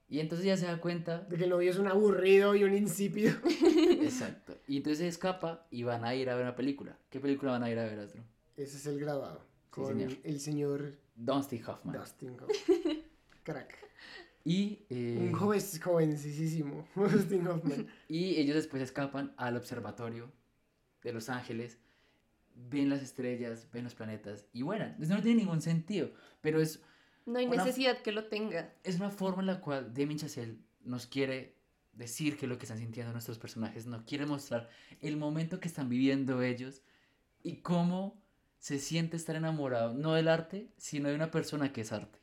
[0.09, 2.75] Y entonces ella se da cuenta, De que el novio es un aburrido y un
[2.75, 3.33] insípido.
[4.03, 4.57] exacto.
[4.67, 6.97] Y entonces se escapa y van a ir a ver una película.
[7.11, 8.23] ¿Qué película van a ir a ver, Astro?
[8.59, 9.41] Ese es el grabado.
[9.41, 10.13] Sí, Con señor.
[10.25, 11.97] el señor Dustin Hoffman.
[11.99, 12.99] Dustin Hoffman.
[13.45, 13.75] Crack.
[14.45, 16.89] Y, eh, Un joven, jovencísimo.
[16.95, 17.87] Dustin Hoffman.
[18.09, 20.31] y ellos después escapan al observatorio
[21.03, 21.79] de Los Ángeles,
[22.55, 24.97] ven las estrellas, ven los planetas y vuelan.
[25.01, 26.83] Eso no tiene ningún sentido, pero es
[27.27, 28.75] No hay Una- necesidad que lo tenga.
[28.83, 31.55] es una forma en la cual Damien Chazelle nos quiere
[31.93, 34.69] decir que lo que están sintiendo nuestros personajes, nos quiere mostrar
[35.01, 36.81] el momento que están viviendo ellos
[37.43, 38.21] y cómo
[38.59, 42.19] se siente estar enamorado, no del arte, sino de una persona que es arte.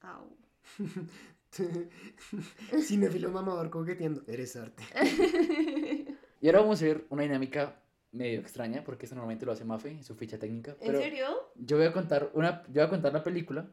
[0.00, 0.36] Au.
[2.82, 4.22] Cinéfilo mamador coqueteando.
[4.26, 4.82] Eres arte.
[6.40, 9.90] Y ahora vamos a ver una dinámica medio extraña, porque esto normalmente lo hace Mafe
[9.90, 10.72] en su ficha técnica.
[10.80, 11.26] ¿En pero serio?
[11.56, 13.68] Yo voy a contar una, yo voy a contar la película,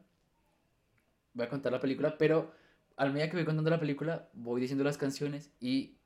[1.34, 2.52] voy a contar la película, pero
[2.98, 5.98] a medida que voy contando la película, voy diciendo las canciones y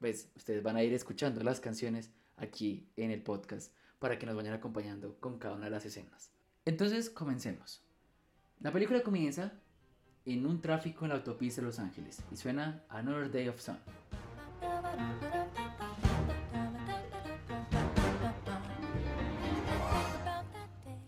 [0.00, 4.36] pues ustedes van a ir escuchando las canciones aquí en el podcast para que nos
[4.36, 6.30] vayan acompañando con cada una de las escenas.
[6.64, 7.82] Entonces, comencemos.
[8.60, 9.52] La película comienza
[10.24, 13.78] en un tráfico en la autopista de Los Ángeles y suena Another Day of Sun.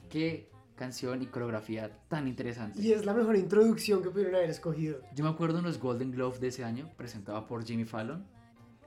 [0.08, 2.80] Qué canción y coreografía tan interesante.
[2.80, 5.02] Y es la mejor introducción que pudieron haber escogido.
[5.14, 8.26] Yo me acuerdo en los Golden Globes de ese año, presentada por Jimmy Fallon,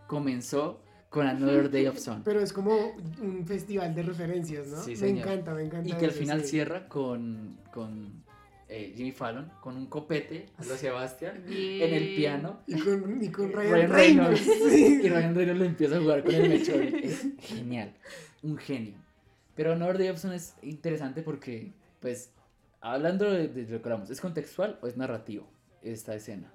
[0.07, 0.81] comenzó
[1.13, 2.23] con Another Day of Sun.
[2.23, 4.81] Pero es como un festival de referencias, ¿no?
[4.81, 5.87] Sí, me encanta, me encanta.
[5.87, 8.23] Y que al final cierra con, con
[8.67, 11.83] eh, Jimmy Fallon, con un copete a lo Sebastián Bien.
[11.83, 12.61] en el piano.
[12.65, 14.47] Y con, y con Ryan, Ryan Reynolds.
[14.47, 14.73] Reynolds.
[14.73, 15.01] sí.
[15.03, 16.81] Y Ryan Reynolds lo empieza a jugar con el mechón.
[16.81, 17.93] Es genial.
[18.41, 18.95] Un genio.
[19.53, 22.31] Pero Another Day of Sun es interesante porque, pues,
[22.81, 25.47] hablando de, de lo que hablamos, ¿es contextual o es narrativo
[25.83, 26.51] esta escena?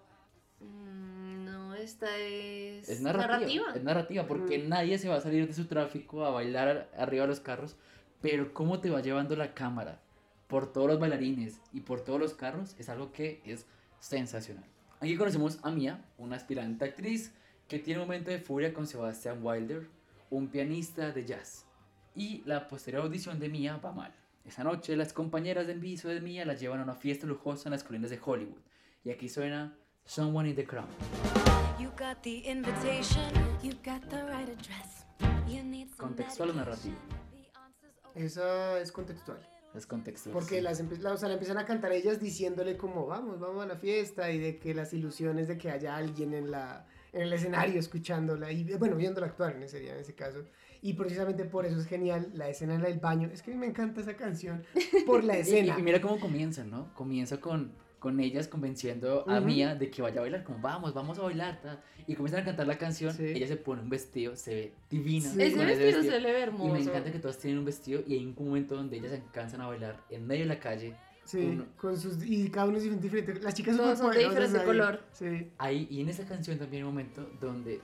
[1.89, 2.89] Mm, esta es.
[2.89, 3.67] Es narrativa.
[3.75, 7.29] Es narrativa porque nadie se va a salir de su tráfico a bailar arriba de
[7.29, 7.77] los carros.
[8.21, 10.01] Pero cómo te va llevando la cámara
[10.49, 13.67] por todos los bailarines y por todos los carros es algo que es
[14.01, 14.65] sensacional.
[15.01, 17.33] Aquí conocemos a Mia, una aspirante actriz
[17.69, 19.87] que tiene un momento de furia con Sebastian Wilder,
[20.31, 21.65] un pianista de jazz.
[22.17, 24.13] Y la posterior audición de Mia va mal.
[24.45, 27.73] Esa noche las compañeras de enviso de Mia la llevan a una fiesta lujosa en
[27.73, 28.63] las colinas de Hollywood.
[29.05, 29.77] Y aquí suena
[30.09, 30.89] Someone in the Crown.
[31.79, 33.31] You got the invitation,
[33.63, 35.07] you got the right address.
[35.47, 36.97] You need some ¿Contextual o narrativo?
[38.17, 39.39] Esa es contextual.
[39.77, 40.33] Es contextual.
[40.33, 40.61] Porque sí.
[40.61, 43.77] las, la, o sea, la empiezan a cantar ellas diciéndole como vamos, vamos a la
[43.77, 47.79] fiesta y de que las ilusiones de que haya alguien en, la, en el escenario
[47.79, 50.47] escuchándola y bueno, viéndola actuar en ese, en ese caso.
[50.83, 53.31] Y precisamente por eso es genial la escena en la del baño.
[53.33, 54.65] Es que a mí me encanta esa canción
[55.07, 55.75] por la escena.
[55.79, 56.93] Y, y mira cómo comienza, ¿no?
[56.95, 59.41] Comienza con, con ellas convenciendo a.
[59.41, 61.61] Mia de que vaya a bailar, como vamos, vamos a bailar.
[61.61, 61.83] ta".
[62.07, 63.25] Y comienzan a cantar la canción, Sí.
[63.25, 65.29] ella se pone un vestido, se ve divina.
[65.31, 65.43] Sí.
[65.43, 66.73] Ese vestido se le ve Y hermoso.
[66.73, 69.61] me encanta que todas tienen un vestido y hay un momento donde ellas se alcanzan
[69.61, 70.95] a bailar en medio de la calle.
[71.25, 73.35] Sí, uno- con sus, y cada uno es diferente.
[73.43, 74.65] Las chicas Todos son de diferente ahí.
[74.65, 75.03] color.
[75.13, 75.51] Sí.
[75.59, 77.81] Ahí, y en esa canción también hay un momento donde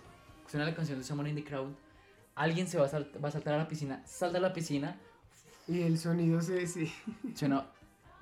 [0.47, 1.73] suena la canción de Someone in the Crowd,
[2.37, 4.99] alguien se va a, salt- va a saltar a la piscina, salta a la piscina,
[5.67, 6.91] Y el sonido se, sí.
[7.35, 7.67] suena,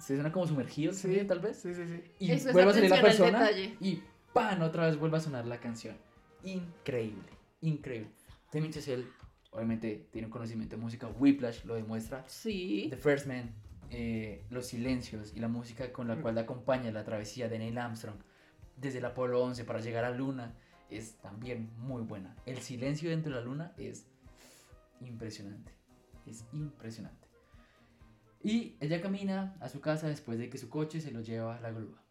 [0.03, 1.57] se suena como sumergido el Sí, sonido, tal vez.
[1.59, 2.03] Sí, sí, sí.
[2.19, 3.77] y Eso es vuelve a salir la persona detalle.
[3.81, 4.63] y ¡pam!
[4.63, 5.97] otra vez vuelve a sonar la canción.
[6.45, 7.29] Increíble,
[7.61, 8.11] increíble.
[8.53, 9.07] Damien Chazelle
[9.53, 12.87] obviamente tiene un conocimiento de música, Whiplash lo demuestra, Sí.
[12.91, 13.55] The First Man,
[13.91, 18.17] eh, los silencios y la música con la cual acompaña la travesía de Neil Armstrong
[18.77, 20.55] desde el Apolo 11 para llegar a la Luna
[20.91, 22.35] es también muy buena.
[22.47, 24.07] El silencio dentro de la Luna es
[25.01, 25.73] impresionante,
[26.27, 27.29] es impresionante.
[28.45, 31.61] Y ella camina a su casa después de que su coche se lo lleva a
[31.61, 32.03] la grúa.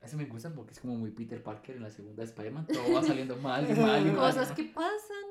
[0.00, 2.66] Eso me gusta porque es como muy Peter Parker en la segunda de Spider-Man.
[2.66, 4.16] Todo va saliendo mal y mal y mal.
[4.16, 5.24] Cosas que pasan.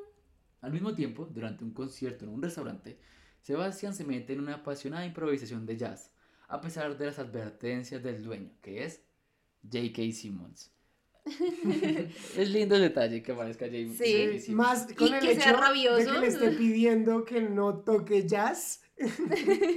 [0.62, 2.97] Al mismo tiempo, durante un concierto en un restaurante,
[3.41, 6.12] Sebastián se mete en una apasionada improvisación de jazz,
[6.47, 9.03] a pesar de las advertencias del dueño, que es
[9.64, 10.12] J.K.
[10.14, 10.72] Simmons.
[12.38, 13.88] es lindo el detalle que aparezca J- Sí.
[13.89, 14.03] J.K.
[14.05, 14.49] Sí, Simmons.
[14.70, 16.14] más con Y el que sea hecho de rabioso.
[16.14, 18.82] que le esté pidiendo que no toque jazz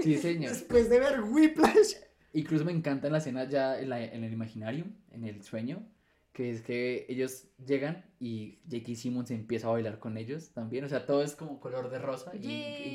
[0.03, 0.51] Sí, señor.
[0.53, 1.95] después de ver Whiplash.
[2.33, 5.87] Incluso me encanta en la escena ya en, la- en el imaginario, en el sueño,
[6.33, 8.95] que es que ellos llegan y J.K.
[8.97, 10.85] Simmons empieza a bailar con ellos también.
[10.85, 12.51] O sea, todo es como color de rosa y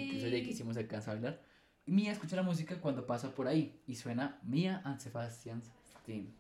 [0.08, 0.54] incluso J.K.
[0.54, 1.42] Simmons alcanza a bailar.
[1.86, 5.72] Y Mia escucha la música cuando pasa por ahí y suena Mia and Sebastian's
[6.06, 6.34] Theme.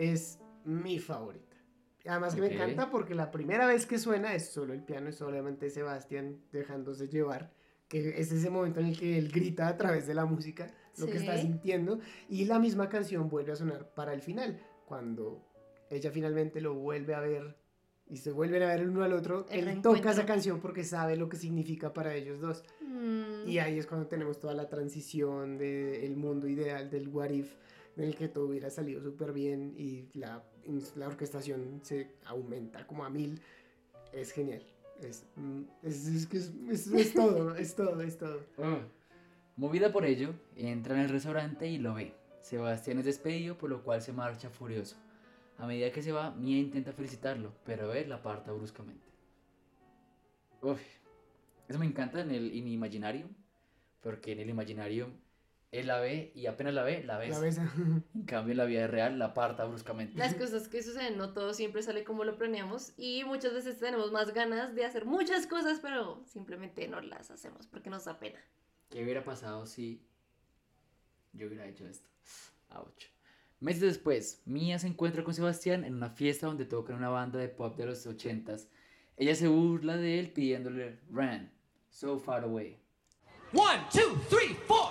[0.00, 1.56] Es mi favorita.
[2.06, 5.16] Además que me encanta porque la primera vez que suena es solo el piano, es
[5.16, 7.52] solamente Sebastián dejándose llevar.
[7.86, 11.06] Que es ese momento en el que él grita a través de la música lo
[11.06, 11.98] que está sintiendo.
[12.28, 14.58] Y la misma canción vuelve a sonar para el final.
[14.86, 15.44] Cuando
[15.90, 17.56] ella finalmente lo vuelve a ver
[18.06, 20.82] y se vuelven a ver el uno al otro, El él toca esa canción porque
[20.82, 22.64] sabe lo que significa para ellos dos.
[22.80, 23.48] Mm.
[23.48, 27.54] Y ahí es cuando tenemos toda la transición del mundo ideal, del what if,
[28.00, 30.42] en el que todo hubiera salido súper bien y la,
[30.96, 33.40] la orquestación se aumenta como a mil.
[34.12, 34.62] Es genial.
[35.02, 36.34] Es, mm, es, es
[36.70, 38.40] es, es- todo, es todo, es todo.
[39.56, 42.14] Movida por ello, entra en el restaurante y lo ve.
[42.40, 44.96] Sebastián es despedido, por lo cual se marcha furioso.
[45.58, 49.06] A medida que se va, Mia intenta felicitarlo, pero él la aparta bruscamente.
[50.62, 50.80] Uf,
[51.68, 53.28] eso me encanta en el Imaginarium,
[54.00, 55.12] porque en el Imaginarium
[55.72, 57.34] él la ve y apenas la ve, la besa.
[57.34, 57.72] La besa.
[58.14, 60.18] En cambio, en la vida real la aparta bruscamente.
[60.18, 64.10] Las cosas que suceden, no todo siempre sale como lo planeamos y muchas veces tenemos
[64.10, 68.38] más ganas de hacer muchas cosas, pero simplemente no las hacemos porque nos da pena.
[68.90, 70.04] ¿Qué hubiera pasado si
[71.32, 72.08] yo hubiera hecho esto?
[72.70, 73.04] Ouch.
[73.60, 77.48] Meses después, Mia se encuentra con Sebastián en una fiesta donde tocan una banda de
[77.48, 78.68] pop de los 80s.
[79.16, 81.52] Ella se burla de él pidiéndole Ran,
[81.90, 82.80] So Far Away.
[83.52, 84.89] One, two, three, four.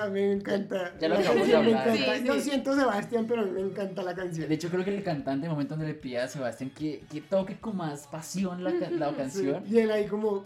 [0.00, 0.94] A mí me encanta.
[1.00, 1.96] Ya lo de hablar.
[2.24, 4.48] Sí, siento, Sebastián, pero a mí me encanta la canción.
[4.48, 7.56] De hecho, creo que el cantante, el momento donde le pide a Sebastián que, toque
[7.56, 8.72] con más pasión la,
[9.16, 9.64] canción.
[9.66, 10.44] Sí, y él ahí como.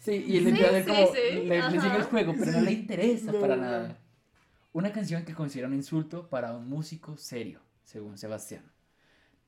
[0.00, 1.14] Sí, y él empieza a ver como.
[1.14, 3.98] Le, sigue el juego, pero no le interesa para nada.
[4.72, 8.73] Una canción que considera un insulto para un músico serio, según Sebastián.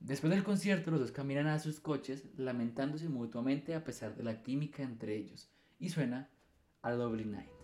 [0.01, 4.43] Después del concierto, los dos caminan a sus coches, lamentándose mutuamente a pesar de la
[4.43, 5.51] química entre ellos.
[5.79, 6.31] Y suena
[6.83, 7.57] A Lovely Night.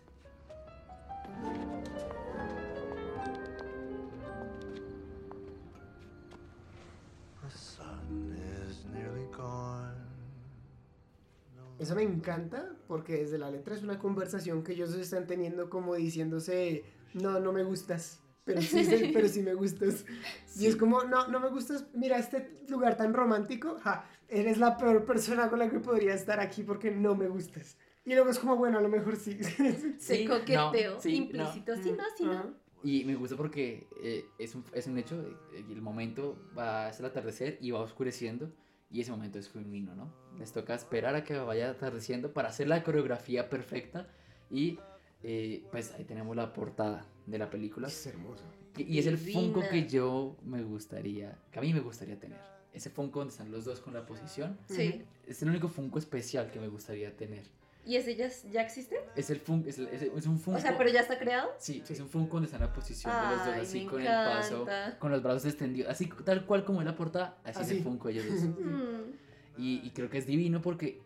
[11.83, 15.97] Eso me encanta porque desde la letra es una conversación que ellos están teniendo como
[15.97, 20.05] diciéndose, no, no me gustas, pero sí, sí, pero sí me gustas.
[20.59, 24.77] Y es como, no, no me gustas, mira este lugar tan romántico, ja, eres la
[24.77, 27.79] peor persona con la que podría estar aquí porque no me gustas.
[28.05, 29.39] Y luego es como, bueno, a lo mejor sí.
[29.99, 31.75] Se Sí, coqueteo no, sí, implícito.
[31.77, 32.45] Sí, no, sí, Ajá.
[32.45, 32.55] no.
[32.85, 35.21] Y me gusta porque eh, es, un, es un hecho,
[35.55, 38.53] eh, el momento va a ser el atardecer y va oscureciendo,
[38.91, 40.13] y ese momento es genuino, ¿no?
[40.39, 44.09] Les toca esperar a que vaya atardeciendo para hacer la coreografía perfecta,
[44.51, 44.81] y
[45.23, 47.89] eh, pues ahí tenemos la portada de la película.
[47.89, 48.45] Es hermoso.
[48.77, 52.39] Y, y es el Funko que yo me gustaría, que a mí me gustaría tener.
[52.73, 55.03] Ese Funko donde están los dos con la posición, Sí.
[55.27, 57.45] es el único Funko especial que me gustaría tener.
[57.85, 58.97] ¿Y ese ya, ya existe?
[59.17, 60.59] Es, el Funko, es, el- es- es un Funko...
[60.59, 61.51] O sea, pero ya está creado.
[61.59, 63.87] Sí, es un Funko donde está en la posición de los dos, Ay, así me
[63.91, 64.99] con el paso, encanta.
[65.01, 67.77] con los brazos extendidos, así tal cual como es la portada, así, es Así.
[67.79, 68.43] el Funko ellos dos.
[68.61, 69.13] Mm.
[69.59, 70.99] Y, y creo que es divino porque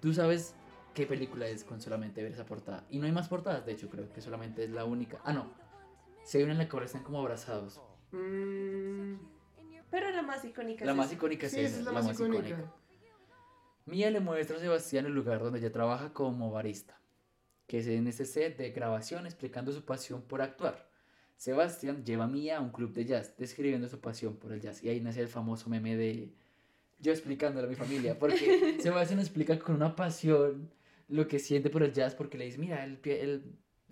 [0.00, 0.54] tú sabes
[0.94, 2.84] qué película es con solamente ver esa portada.
[2.90, 5.20] Y no hay más portadas, de hecho, creo que solamente es la única.
[5.24, 5.52] Ah, no.
[6.24, 7.80] Si hay una en la que ahora están como abrazados.
[8.12, 9.14] Mm,
[9.90, 12.20] Pero la más icónica La es más icónica sí, es esa esa, es la más
[12.20, 12.74] icónica.
[13.86, 17.00] Mía le muestra a Sebastián el lugar donde ella trabaja como barista,
[17.66, 20.88] que es en ese set de grabación explicando su pasión por actuar.
[21.36, 24.84] Sebastián lleva a Mía a un club de jazz, describiendo su pasión por el jazz.
[24.84, 26.34] Y ahí nace el famoso meme de
[27.00, 30.70] yo explicándole a mi familia, porque Sebastián explica con una pasión
[31.10, 33.42] lo que siente por el jazz, porque le dice, mira, el, el,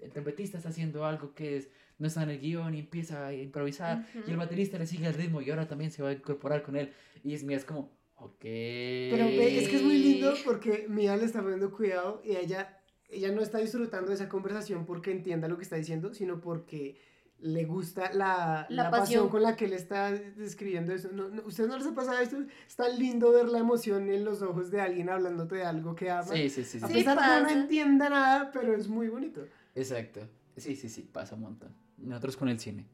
[0.00, 3.34] el trompetista está haciendo algo que es, no está en el guion y empieza a
[3.34, 6.62] improvisar, y el baterista le sigue el ritmo y ahora también se va a incorporar
[6.62, 6.92] con él.
[7.24, 8.40] Y es, Mía es como, ok.
[8.40, 13.32] Pero es que es muy lindo porque Mia le está poniendo cuidado y ella, ella
[13.32, 16.96] no está disfrutando de esa conversación porque entienda lo que está diciendo, sino porque
[17.40, 19.00] le gusta la, La la pasión.
[19.00, 19.28] pasión.
[19.28, 21.08] con la que él está describiendo eso.
[21.12, 22.36] No, no, ¿Ustedes no les ha pasado esto?
[22.66, 26.10] Es tan lindo ver la emoción en los ojos de alguien hablándote de algo que
[26.10, 26.24] ama.
[26.24, 26.78] Sí, sí, sí.
[26.82, 26.94] A sí.
[26.94, 29.46] Pesar de que no entienda nada, pero es muy bonito.
[29.74, 30.20] Exacto.
[30.56, 31.72] Sí, sí, sí, pasa un montón.
[31.98, 32.86] Nosotros con el cine.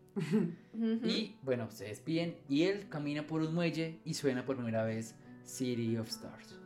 [1.02, 5.14] Y bueno, se despiden y él camina por un muelle y suena por primera vez
[5.44, 6.58] City of Stars.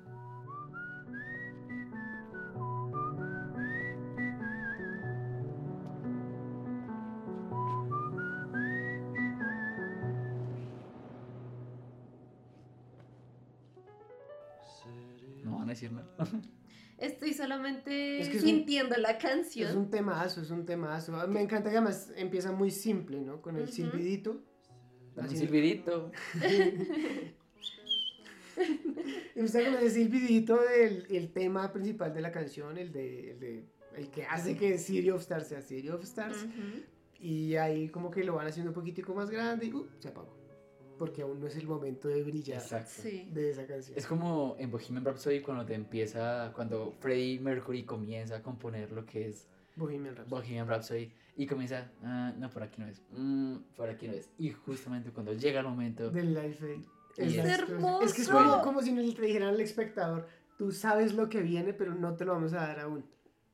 [17.69, 19.77] Estoy solamente Es que es un- sintiendo la Es canción.
[19.77, 21.13] un temazo, es un temazo.
[21.29, 23.41] Me encanta que además empieza muy simple, ¿no?
[23.43, 23.73] Con el Ujú.
[23.73, 24.43] silbidito.
[25.17, 26.11] Un Así- silbidito.
[29.35, 33.65] Empieza con el silbidito del el tema principal de la canción, el de, el de
[33.97, 36.47] el que hace que City of Stars sea City of Stars.
[37.21, 40.38] Y ahí como que lo van haciendo un poquitico más grande y uh, se apagó.
[40.99, 42.91] Porque aún no es el momento de brillar Exacto.
[43.03, 43.29] Sí.
[43.33, 43.97] de esa canción.
[43.97, 49.07] Es como en Bohemian Rhapsody cuando te empieza, cuando Freddie Mercury comienza a componer lo
[49.07, 49.47] que es
[49.77, 50.31] Bohemian Rhapsody.
[50.31, 54.29] Bohemian Rhapsody y comienza, ah, no, por aquí no es, mm, por aquí no es.
[54.39, 56.85] Y justamente cuando llega el momento, Del Life Aid.
[57.17, 58.05] Es hermoso.
[58.05, 60.27] Es que es como, como si nos le dijeran al espectador,
[60.57, 63.05] tú sabes lo que viene, pero no te lo vamos a dar aún.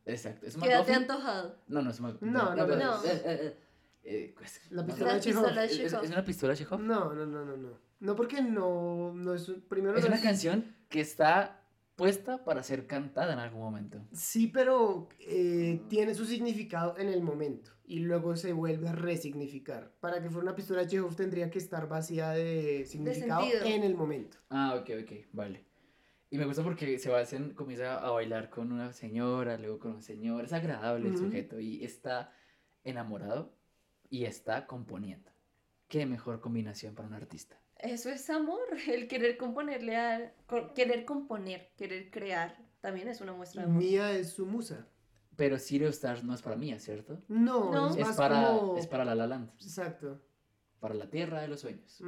[0.06, 1.56] exacto, es Quédate antojado.
[1.68, 3.04] No, no es No, no, no.
[3.04, 3.56] eh, eh, eh,
[4.04, 5.42] eh, pues, La no, pistola La de Chekhov.
[5.44, 6.80] pistola de ¿Es, es- es una pistola Chekhov?
[6.80, 7.78] No, no, no, no, no.
[8.00, 11.60] No porque no, no es un- primero Es no una canción que está
[11.96, 13.98] puesta para ser cantada en algún momento.
[14.12, 19.92] Sí, pero eh, tiene su significado en el momento y luego se vuelve a resignificar.
[20.00, 23.64] Para que fuera una pistola de Chekhov tendría que estar vacía de significado sentido.
[23.64, 24.38] en el momento.
[24.50, 25.64] Ah, ok, ok, vale.
[26.30, 30.44] Y me gusta porque Sebastián comienza a bailar con una señora, luego con un señor.
[30.46, 31.26] Es agradable el Ujú.
[31.26, 32.32] sujeto y está
[32.82, 33.54] enamorado
[34.14, 35.30] y está componiendo.
[35.88, 37.60] Qué mejor combinación para un artista.
[37.78, 43.32] Eso es amor, el querer componerle a, co- querer componer, querer crear, también es una
[43.32, 43.82] muestra de amor.
[43.82, 44.86] Mía es su musa.
[45.36, 47.20] Pero of Stars no es para mí, ¿cierto?
[47.26, 47.90] No, No.
[47.90, 48.76] es más para, como...
[48.76, 50.22] es para La La Land, Exacto.
[50.78, 52.00] para la tierra de los sueños.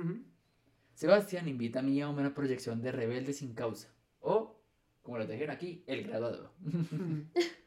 [0.94, 3.88] Sebastián invita a mí a una proyección de Rebelde sin causa.
[4.20, 4.60] O,
[5.02, 6.52] como lo dijeron aquí, El Graduado.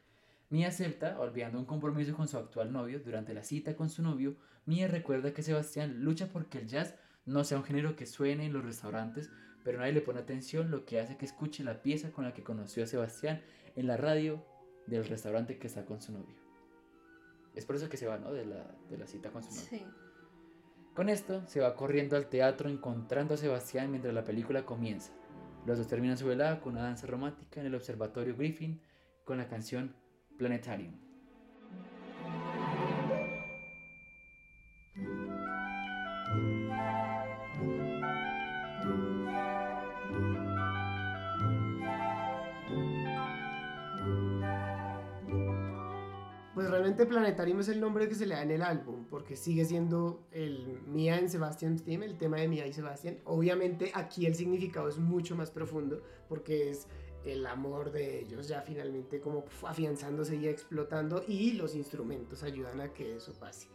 [0.49, 2.99] Mia acepta, olvidando un compromiso con su actual novio.
[2.99, 4.35] Durante la cita con su novio,
[4.65, 6.95] Mia recuerda que Sebastián lucha porque el jazz
[7.25, 9.29] no sea un género que suene en los restaurantes,
[9.63, 12.43] pero nadie le pone atención, lo que hace que escuche la pieza con la que
[12.43, 13.43] conoció a Sebastián
[13.75, 14.43] en la radio
[14.87, 16.35] del restaurante que está con su novio.
[17.53, 18.31] Es por eso que se va, ¿no?
[18.31, 19.67] De la, de la cita con su novio.
[19.69, 19.85] Sí.
[20.95, 25.11] Con esto, se va corriendo al teatro encontrando a Sebastián mientras la película comienza.
[25.65, 28.81] Los dos terminan su velada con una danza romántica en el observatorio Griffin
[29.23, 29.93] con la canción
[30.39, 30.93] Planetarium.
[46.53, 49.65] Pues realmente Planetarium es el nombre que se le da en el álbum, porque sigue
[49.65, 53.17] siendo el Mia en Sebastian's Team, el tema de Mia y Sebastián.
[53.25, 56.87] Obviamente aquí el significado es mucho más profundo, porque es
[57.26, 62.93] el amor de ellos ya finalmente como afianzándose y explotando, y los instrumentos ayudan a
[62.93, 63.67] que eso pase.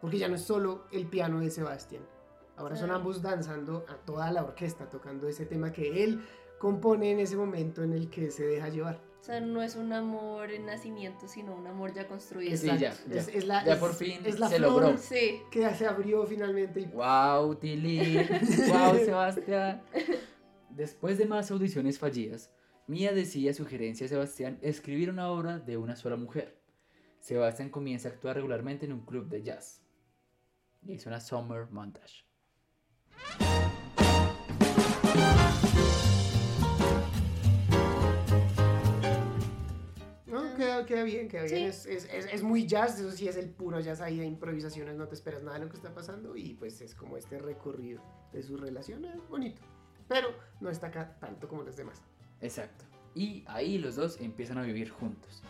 [0.00, 2.02] Porque ya no es solo el piano de Sebastián,
[2.56, 6.22] ahora son ambos danzando a toda la orquesta, tocando ese tema que él
[6.58, 9.00] compone en ese momento en el que se deja llevar.
[9.20, 12.56] O sea, no es un amor en nacimiento, sino un amor ya construido.
[12.56, 12.94] Sí, ya, ya.
[13.10, 14.98] Es, es la, Ya es- por fin es la se flor logró.
[14.98, 15.40] Sí.
[15.50, 18.18] que se abrió finalmente y ¡Wow, Tilly!
[18.68, 19.82] ¡Wow, Sebastián!
[20.70, 22.50] Después de más audiciones fallidas,
[22.88, 26.60] Mia decide a sugerencia de Sebastián escribir una obra de una sola mujer.
[27.20, 29.82] Sebastián comienza a actuar regularmente en un club de jazz.
[30.82, 32.24] Y hizo una summer montage.
[40.26, 41.72] No, queda, queda bien, queda bien.
[41.72, 41.90] Sí.
[41.90, 44.96] Es, es- es- es muy jazz, eso sí es el puro jazz ahí de improvisaciones,
[44.96, 48.02] no te esperas nada de lo que está pasando y pues es como este recorrido
[48.32, 49.62] de su relación, es bonito.
[50.08, 50.28] Pero
[50.60, 52.02] no está acá tanto como los demás.
[52.40, 52.84] Exacto.
[53.14, 55.42] Y ahí los dos empiezan a vivir juntos.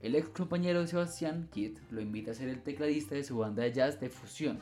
[0.00, 3.72] El ex compañero Sebastián, Kit, lo invita a ser el tecladista de su banda de
[3.72, 4.60] jazz de fusión,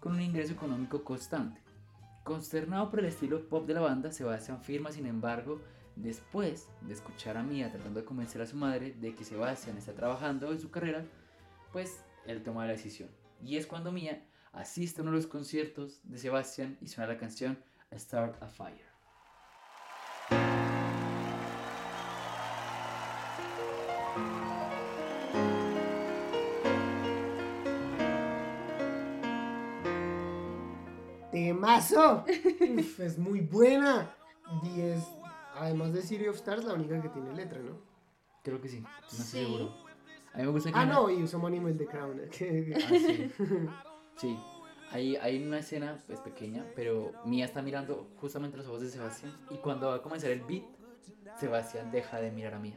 [0.00, 1.60] con un ingreso económico constante.
[2.24, 5.60] Consternado por el estilo pop de la banda, Sebastián firma, sin embargo,
[5.96, 9.92] después de escuchar a Mia tratando de convencer a su madre de que Sebastián está
[9.92, 11.04] trabajando en su carrera,
[11.72, 13.08] pues él toma la decisión.
[13.40, 17.18] Y es cuando Mia asiste a uno de los conciertos de Sebastián y suena la
[17.18, 17.58] canción
[17.92, 18.91] Start a Fire.
[31.62, 32.24] ¡Temazo!
[32.76, 34.12] Uf, es muy buena.
[34.64, 35.04] Y es,
[35.54, 37.78] además de City of Stars, la única que tiene letra, ¿no?
[38.42, 39.44] Creo que sí, no estoy Sí.
[39.46, 39.72] seguro.
[40.34, 42.20] A mí me gusta que Ah, una- no, y homónimo el de Crown.
[42.74, 43.30] Ah, sí.
[44.16, 44.38] Sí,
[44.90, 49.32] hay, hay una escena pues pequeña, pero Mia está mirando justamente los ojos de Sebastián
[49.50, 50.64] y cuando va a comenzar el beat,
[51.38, 52.76] Sebastián deja de mirar a Mia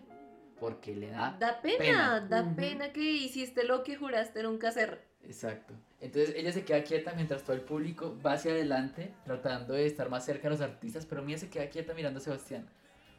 [0.59, 2.19] porque le da Da pena, Pena.
[2.21, 2.55] da Ujú.
[2.55, 5.03] pena que hiciste lo que juraste nunca hacer.
[5.26, 5.73] Exacto.
[6.01, 10.09] Entonces ella se queda quieta mientras todo el público va hacia adelante tratando de estar
[10.09, 12.67] más cerca de los artistas, pero Mia se queda quieta mirando a Sebastián.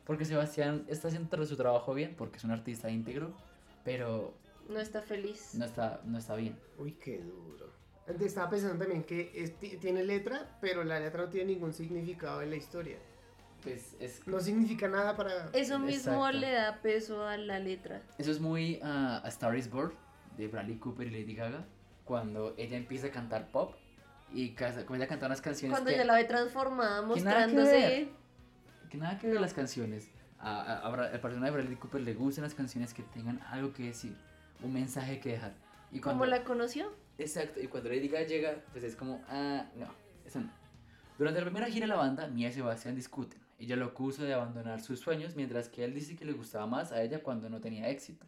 [0.04, 3.34] Porque Sebastián está haciendo su trabajo bien, porque es un artista íntegro,
[3.84, 4.34] pero
[4.68, 5.54] No está feliz.
[5.54, 6.56] no está, no está bien.
[6.78, 7.72] Uy, qué duro.
[8.06, 12.40] Estaba pensando también que es- ti- tiene letra, pero la letra no tiene ningún significado
[12.40, 12.98] en la historia.
[13.64, 15.46] Pues es, No significa nada para...
[15.52, 16.38] Eso mismo Exacto.
[16.38, 18.02] le da peso a la letra.
[18.16, 19.92] Eso es muy ah, A Star is Born
[20.36, 21.66] de Bradley Cooper y Lady Gaga.
[22.06, 23.74] Cuando ella empieza a cantar pop
[24.32, 27.52] y comienza a cantar unas canciones Cuando que, ya la ve transformada, que nada que
[27.52, 28.08] mostrándose.
[28.88, 30.08] que nada que ver las canciones.
[30.38, 34.16] A, al personaje de Bradley Cooper le gustan las canciones que tengan algo que decir,
[34.62, 35.54] un mensaje que dejar.
[35.90, 36.92] Y cuando, ¿Cómo la conoció?
[37.18, 39.88] Exacto, y cuando Lady Gaga llega, pues es como, ah, no,
[40.24, 40.50] eso no.
[41.18, 43.40] Durante la primera gira de la banda, Mia y Sebastián discuten.
[43.58, 46.92] Ella lo acusa de abandonar sus sueños, mientras que él dice que le gustaba más
[46.92, 48.26] a ella cuando no tenía éxito.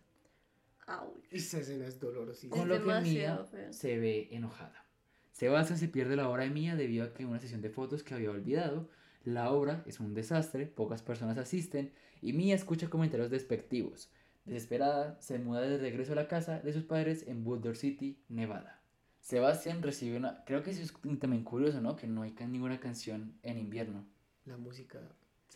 [0.89, 1.25] Ouch.
[1.31, 2.57] Esa escena es dolorosísima.
[2.57, 3.73] Con lo que Mia feo.
[3.73, 4.85] se ve enojada.
[5.33, 8.15] Sebastián se pierde la obra de Mia debido a que una sesión de fotos que
[8.15, 8.89] había olvidado.
[9.25, 14.11] La obra es un desastre, pocas personas asisten y Mia escucha comentarios despectivos.
[14.45, 18.81] Desesperada, se muda de regreso a la casa de sus padres en Boulder City, Nevada.
[19.21, 20.43] Sebastián recibe una...
[20.47, 21.97] Creo que eso es también curioso, ¿no?
[21.97, 24.07] Que no hay ninguna canción en invierno.
[24.47, 25.01] La música...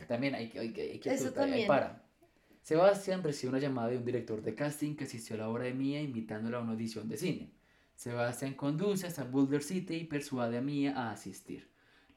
[0.06, 1.66] También hay que, hay que, hay que Eso también.
[1.66, 2.02] para.
[2.62, 5.74] Sebastián recibe una llamada de un director de casting que asistió a la obra de
[5.74, 7.50] Mia invitándola a una audición de cine.
[7.96, 11.68] Sebastián conduce hasta Boulder City y persuade a Mia a asistir.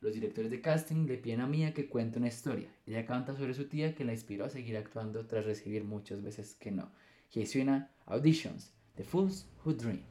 [0.01, 2.69] Los directores de casting le piden a Mia que cuente una historia.
[2.85, 6.53] Ella canta sobre su tía que la inspiró a seguir actuando tras recibir muchas veces
[6.53, 6.91] que no.
[7.33, 10.01] Y suena Auditions, The Fools Who Dream.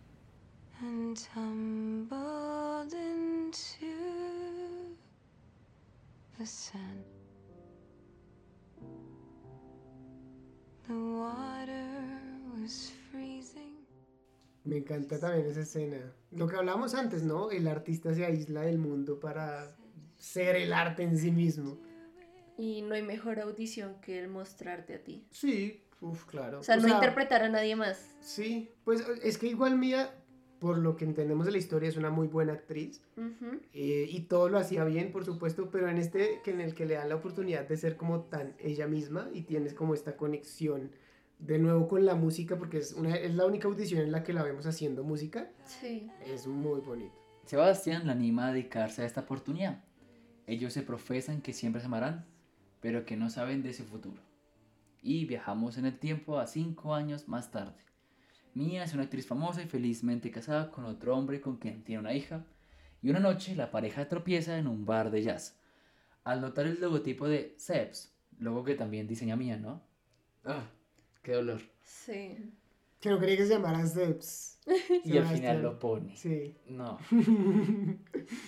[14.64, 15.98] Me encanta también esa escena.
[16.30, 17.50] Lo que hablamos antes, ¿no?
[17.50, 19.76] El artista se aísla del mundo para
[20.16, 21.78] ser el arte en sí mismo.
[22.56, 25.26] Y no hay mejor audición que el mostrarte a ti.
[25.30, 26.60] Sí, uff, claro.
[26.60, 28.16] O sea, no interpretar a nadie más.
[28.20, 30.14] Sí, pues es que igual Mía
[30.64, 33.02] por lo que entendemos de la historia, es una muy buena actriz.
[33.18, 33.60] Ujú.
[33.74, 36.86] eh, y todo lo hacía bien, por supuesto, pero en este que en el que
[36.86, 40.90] le dan la oportunidad de ser como tan ella misma y tienes como esta conexión
[41.38, 44.32] de nuevo con la música, porque es, una, es la única audición en la que
[44.32, 46.08] la vemos haciendo música, Sí.
[46.24, 47.12] es muy bonito.
[47.44, 49.84] Sebastián la anima a dedicarse a esta oportunidad.
[50.46, 52.24] Ellos se profesan que siempre se amarán,
[52.80, 54.22] pero que no saben de su futuro.
[55.02, 57.74] Y viajamos en el tiempo a cinco años más tarde.
[58.54, 62.14] Mia es una actriz famosa y felizmente casada con otro hombre con quien tiene una
[62.14, 62.44] hija.
[63.02, 65.58] Y una noche la pareja tropieza en un bar de jazz.
[66.22, 69.82] Al notar el logotipo de Sebs, logo que también diseña Mia, ¿no?
[70.44, 70.70] ¡Ah!
[71.22, 71.60] ¡Qué dolor!
[71.82, 72.52] Sí.
[73.00, 74.60] Que no quería que se llamara Zeps.
[75.04, 76.16] Y al final lo pone.
[76.16, 76.56] Sí.
[76.68, 76.98] No.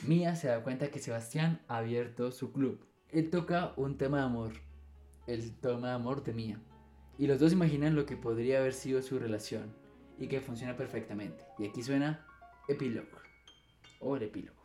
[0.07, 2.86] Mia se da cuenta que Sebastián ha abierto su club.
[3.11, 4.52] Él toca un tema de amor,
[5.26, 6.61] el tema de amor de Mia.
[7.18, 9.86] Y los dos imaginan lo que podría haber sido su relación
[10.18, 11.44] y que funciona perfectamente.
[11.58, 12.26] Y aquí suena
[12.68, 13.08] epílogo.
[14.00, 14.56] O el epílogo.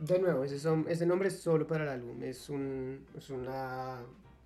[0.00, 3.98] De nuevo, ese, son, ese nombre es solo para el álbum, es, un, es una,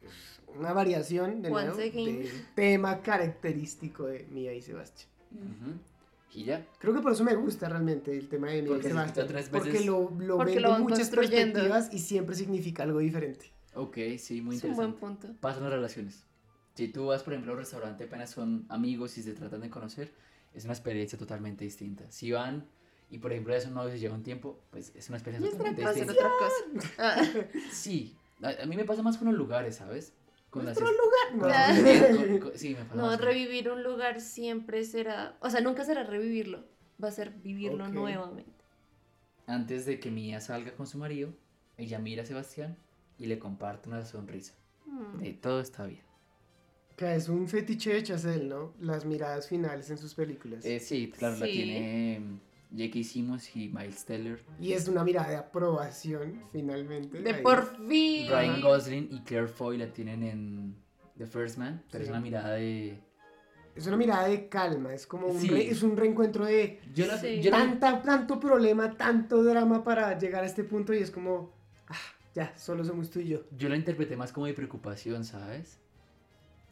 [0.02, 5.08] es una variación de nuevo del tema característico de Mía y Sebastián.
[5.30, 5.91] Ujú.
[6.34, 6.66] ¿Y ya?
[6.78, 8.98] Creo que por eso me gusta realmente el tema de se Sebastián.
[9.06, 9.86] escucha tres Porque veces.
[9.86, 13.52] lo, lo Porque ven lo de muchas perspectivas y siempre significa algo diferente.
[13.74, 14.74] Ok, sí, muy Es un interesante.
[14.74, 15.28] buen punto.
[15.40, 16.24] Pasan las relaciones.
[16.74, 19.68] Si tú vas, por ejemplo, a un restaurante, apenas son amigos y se tratan de
[19.68, 20.12] conocer,
[20.54, 22.10] es una experiencia totalmente distinta.
[22.10, 22.66] Si van
[23.10, 25.56] y, por ejemplo, ya son novios y llevan un tiempo, pues es una experiencia es
[25.58, 26.12] totalmente distinta.
[26.12, 27.48] otra cosa.
[27.70, 30.14] Sí, a, a mí me pasa más con los lugares, ¿sabes?
[30.52, 31.72] Con Nuestro lugar.
[32.10, 35.34] Con- con- con- sí, me No, revivir un lugar siempre será.
[35.40, 36.62] O sea, nunca será revivirlo.
[37.02, 38.52] Va a ser vivirlo nuevamente.
[39.46, 41.32] Antes de que Mía salga con su marido,
[41.78, 42.76] ella mira a Sebastián
[43.18, 44.52] y le comparte una sonrisa.
[44.84, 45.20] Mm.
[45.20, 46.02] De todo está bien.
[46.98, 48.74] Que es un fetiche de Chazelle, ¿no?
[48.78, 50.66] Las miradas finales en sus películas.
[50.66, 52.40] Eh, sí, claro, la tiene mm,
[52.76, 53.02] J.K.
[53.04, 54.42] Simmons y Miles Teller.
[54.58, 57.20] Y es una mirada de aprobación, finalmente.
[57.20, 57.42] De ahí.
[57.42, 58.28] por fin.
[58.28, 60.76] Ryan Gosling y Claire Foy la tienen en
[61.18, 62.06] The First Man, pero Sí.
[62.06, 62.98] es una mirada de...
[63.74, 65.48] Es una mirada de calma, es como un, Sí.
[65.48, 67.40] re- es un reencuentro de Yo la, Sí.
[67.40, 71.52] yo la- tanta, tanto problema, tanto drama para llegar a este punto y es como,
[71.88, 71.96] ah,
[72.34, 73.44] ya, solo somos tú y yo.
[73.56, 75.78] yo la interpreté más como de preocupación, ¿sabes?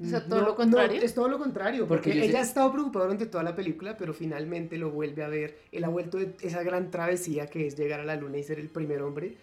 [0.03, 1.03] O sea, todo lo contrario.
[1.03, 3.55] es todo lo contrario, Porque porque, yo sé- ella ha estado preocupada durante toda la
[3.55, 5.59] película, pero finalmente lo vuelve a ver.
[5.73, 8.59] Él ha vuelto de esa gran travesía que es llegar a la luna y ser
[8.59, 9.37] el primer hombre,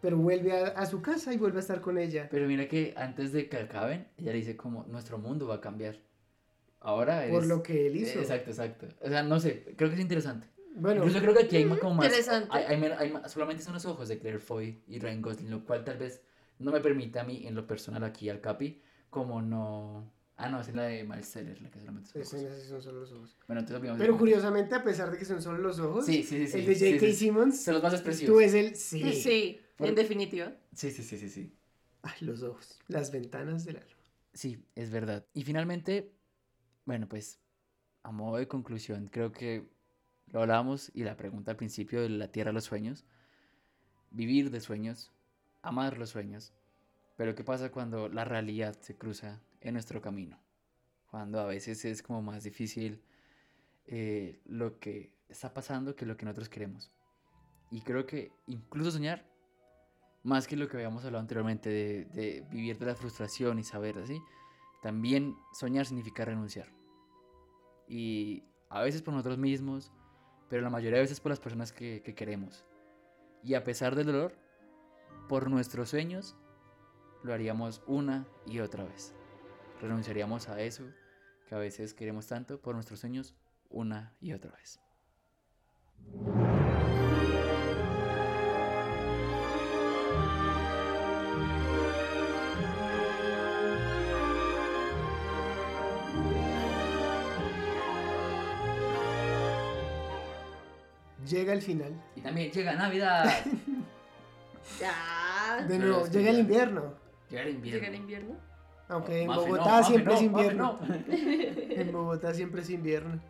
[0.00, 2.28] pero vuelve a, a su casa y vuelve a estar con ella.
[2.30, 5.60] Pero mira que antes de que acaben, ella le dice como, nuestro mundo va a
[5.60, 5.98] cambiar.
[6.80, 8.18] Ahora Por eres- lo que él hizo.
[8.20, 8.86] Exacto, exacto.
[9.00, 10.46] O sea, no sé, creo que es interesante.
[10.76, 12.06] Bueno, Incluso creo que aquí hay Mm, como más...
[12.06, 12.48] interesante.
[12.52, 15.84] Hay, hay hay solamente son los ojos de Claire Foy y Ryan Gosling, lo cual
[15.84, 16.20] tal vez
[16.58, 18.82] no me permite a mí, en lo personal aquí al Capi,
[19.14, 20.10] como no...
[20.36, 22.62] Ah, no, esa es la de Miles Teller, la que solamente son los escenas ojos.
[22.64, 23.36] sí son solo los ojos.
[23.46, 26.46] Bueno, entonces Pero curiosamente, a pesar de que son solo los ojos, Sí, sí, sí,
[26.48, 26.58] sí.
[26.58, 27.06] el de sí, J.K.
[27.06, 27.18] sí, sí.
[27.18, 28.42] Simmons, Son los más tú expresivos.
[28.42, 28.74] es el...
[28.76, 29.12] Sí.
[29.12, 30.52] Sí, Por- en definitiva.
[30.74, 31.52] Sí, sí, sí, sí, sí.
[32.02, 33.88] Ay, los ojos, las ventanas del alma.
[34.32, 35.24] Sí, es verdad.
[35.32, 36.12] Y finalmente,
[36.84, 37.38] bueno, pues
[38.02, 39.68] a modo de conclusión, creo que
[40.32, 43.04] lo hablábamos y la pregunta al principio de la tierra de los sueños,
[44.10, 45.12] vivir de sueños,
[45.62, 46.52] amar los sueños,
[47.16, 50.38] pero ¿qué pasa cuando la realidad se cruza en nuestro camino?
[51.10, 53.02] Cuando a veces es como más difícil
[53.86, 56.90] eh, lo que está pasando que lo que nosotros queremos.
[57.70, 59.24] Y creo que incluso soñar,
[60.22, 63.98] más que lo que habíamos hablado anteriormente de, de vivir de la frustración y saber
[63.98, 64.20] así,
[64.82, 66.68] también soñar significa renunciar.
[67.88, 69.92] Y a veces por nosotros mismos,
[70.48, 72.64] pero la mayoría de veces por las personas que, que queremos.
[73.42, 74.36] Y a pesar del dolor,
[75.28, 76.36] por nuestros sueños,
[77.24, 79.14] lo haríamos una y otra vez.
[79.80, 80.84] Renunciaríamos a eso
[81.48, 83.34] que a veces queremos tanto por nuestros sueños
[83.70, 84.78] una y otra vez.
[101.26, 102.00] Llega el final.
[102.14, 103.24] Y también llega Navidad.
[104.80, 105.62] Ya.
[105.68, 107.03] De nuevo, llega el invierno.
[107.30, 107.80] Llega el invierno.
[107.80, 108.36] Llega el invierno.
[108.88, 110.78] Aunque en no, Bogotá siempre no, es invierno.
[110.80, 110.94] no.
[111.08, 113.20] En Bogotá siempre es invierno.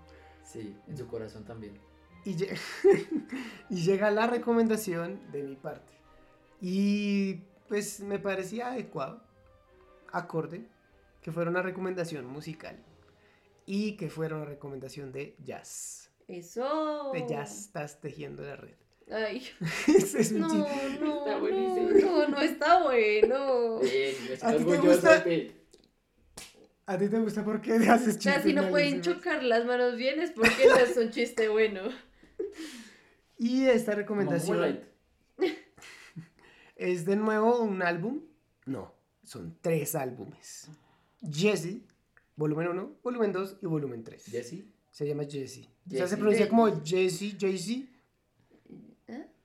[0.43, 1.79] Sí, en su corazón también.
[2.25, 2.59] Y, lle-
[3.71, 5.93] y llega la recomendación de mi parte.
[6.61, 7.35] Y
[7.69, 9.23] pues me parecía adecuado,
[10.13, 10.69] acorde,
[11.23, 12.77] que fuera una recomendación musical
[13.67, 16.11] y que fuera una recomendación de jazz.
[16.29, 17.11] Eso.
[17.13, 18.75] De jazz estás tejiendo la red.
[19.11, 19.47] Ay.
[19.89, 20.99] Ese es un No, chiste.
[21.01, 22.11] no, Está no, buenísimo.
[22.11, 23.79] no, no está bueno.
[23.81, 25.21] Bien, ¿A ti te gusta?
[25.21, 25.65] de.
[26.87, 29.65] ¿A ti te gusta por qué haces O sea, chistes si no pueden chocar las
[29.65, 31.83] manos bien es porque no es un chiste bueno.
[33.37, 34.81] Y esta recomendación
[36.77, 38.21] es de nuevo un álbum.
[38.65, 38.95] No,
[39.25, 40.69] son tres álbumes.
[41.21, 41.79] Jesse,
[42.37, 44.25] volumen 1, volumen 2 y volumen 3.
[44.27, 44.65] Jesse.
[44.91, 45.69] Se llama Jesse.
[45.87, 46.11] O sea, Jesse.
[46.11, 47.89] se pronuncia como Jesse, Jesse.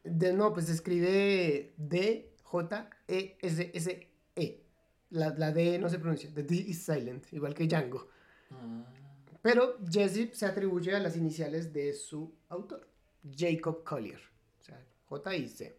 [0.10, 4.64] De, no, pues se escribe D, J, E, S, S, E.
[5.12, 6.32] La, la D no se pronuncia.
[6.34, 8.07] The D is silent, igual que Django.
[8.51, 8.86] Ah.
[9.41, 12.88] Pero Jesse se atribuye a las iniciales de su autor,
[13.36, 14.20] Jacob Collier.
[14.60, 15.78] O sea, J y C.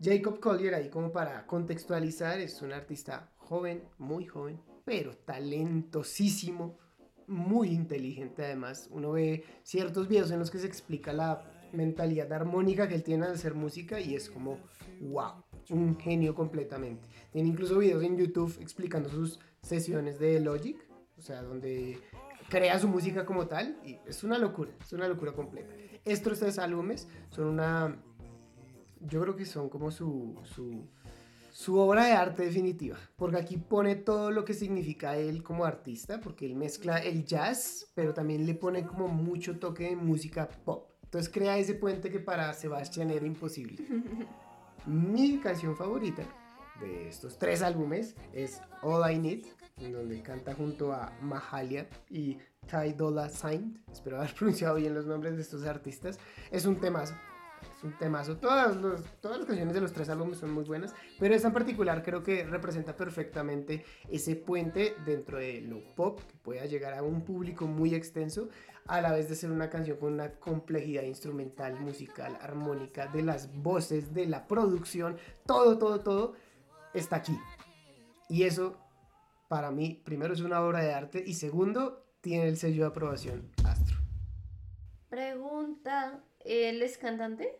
[0.00, 6.78] Jacob Collier, ahí como para contextualizar, es un artista joven, muy joven, pero talentosísimo,
[7.26, 8.88] muy inteligente además.
[8.90, 13.26] Uno ve ciertos videos en los que se explica la mentalidad armónica que él tiene
[13.26, 14.58] al hacer música y es como,
[15.00, 17.08] wow, un genio completamente.
[17.32, 20.76] Tiene incluso videos en YouTube explicando sus sesiones de Logic,
[21.16, 21.98] o sea, donde
[22.48, 25.74] crea su música como tal y es una locura, es una locura completa.
[26.04, 27.96] Estos tres álbumes son una,
[29.00, 30.86] yo creo que son como su, su,
[31.50, 36.20] su obra de arte definitiva, porque aquí pone todo lo que significa él como artista,
[36.20, 40.90] porque él mezcla el jazz, pero también le pone como mucho toque de música pop.
[41.14, 43.76] Entonces crea ese puente que para Sebastián era imposible.
[44.86, 46.24] Mi canción favorita
[46.80, 49.46] de estos tres álbumes es All I Need,
[49.76, 52.38] en donde canta junto a Mahalia y
[52.68, 53.80] Ty Dolla Sign.
[53.92, 56.18] Espero haber pronunciado bien los nombres de estos artistas.
[56.50, 57.14] Es un temazo.
[57.84, 58.38] Un temazo.
[58.38, 61.54] Todas, los- todas las canciones de los tres álbumes son muy buenas, pero esta en
[61.54, 67.02] particular creo que representa perfectamente ese puente dentro de lo pop que pueda llegar a
[67.02, 68.48] un público muy extenso,
[68.86, 73.54] a la vez de ser una canción con una complejidad instrumental, musical, armónica, de las
[73.54, 76.34] voces, de la producción, todo, todo, todo
[76.94, 77.38] está aquí.
[78.30, 78.78] Y eso,
[79.48, 83.50] para mí, primero es una obra de arte y segundo, tiene el sello de aprobación
[83.64, 83.98] Astro.
[85.10, 87.58] Pregunta, ¿él es cantante?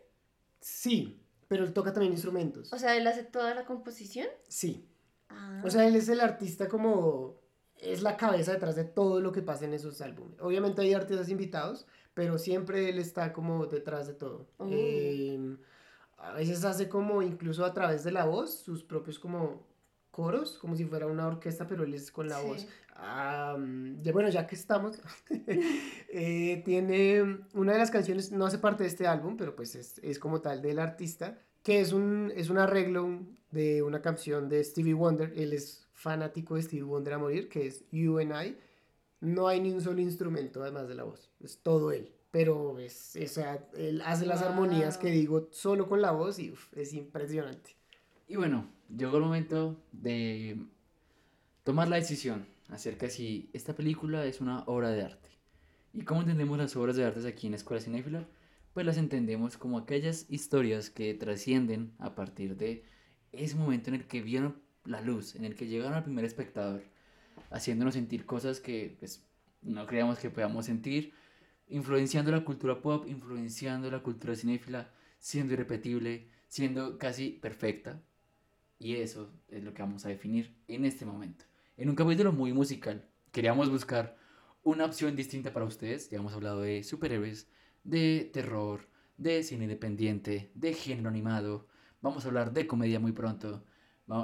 [0.65, 2.73] Sí, pero él toca también instrumentos.
[2.73, 4.27] O sea, ¿él hace toda la composición?
[4.47, 4.89] Sí.
[5.29, 5.61] Ah.
[5.63, 7.39] O sea, él es el artista como...
[7.77, 10.39] Es la cabeza detrás de todo lo que pasa en esos álbumes.
[10.41, 11.85] Obviamente hay artistas invitados,
[12.15, 14.47] pero siempre él está como detrás de todo.
[14.57, 14.67] Oh.
[14.71, 15.55] Eh,
[16.17, 19.67] a veces hace como incluso a través de la voz sus propios como
[20.15, 22.47] coros, como si fuera una orquesta, pero él es con la Sí.
[22.47, 22.67] voz.
[22.95, 23.57] Ah,
[24.01, 25.01] ya, bueno, ya que estamos,
[26.09, 29.99] eh, tiene una de las canciones, no hace parte de este álbum, pero pues es,
[29.99, 33.19] es como tal del artista, que es un, es un arreglo
[33.51, 35.33] de una canción de Stevie Wonder.
[35.35, 38.57] Él es fanático de Stevie Wonder a morir, que es You and I.
[39.19, 42.13] No hay ni un solo instrumento además de la voz, es todo él.
[42.31, 46.51] Pero es, o sea, él hace las armonías que digo solo con la voz y
[46.51, 47.75] uf, es impresionante.
[48.27, 50.57] Y bueno, llegó el momento de
[51.63, 55.29] tomar la decisión acerca de si esta película es una obra de arte.
[55.93, 58.27] ¿Y cómo entendemos las obras de arte aquí en Escuela Cinéfila?
[58.73, 62.83] Pues las entendemos como aquellas historias que trascienden a partir de
[63.31, 66.83] ese momento en el que vieron la luz, en el que llegaron al primer espectador,
[67.49, 69.25] haciéndonos sentir cosas que pues,
[69.61, 71.13] no creíamos que podamos sentir,
[71.67, 78.01] influenciando la cultura pop, influenciando la cultura cinéfila, siendo irrepetible, siendo casi perfecta.
[78.77, 81.45] Y eso es lo que vamos a definir en este momento.
[81.77, 84.17] En un capítulo muy musical, queríamos buscar
[84.63, 86.09] una opción distinta para ustedes.
[86.09, 87.47] Ya hemos hablado de superhéroes,
[87.83, 91.67] de terror, de cine independiente, de género animado.
[92.01, 93.63] Vamos a hablar de comedia muy pronto.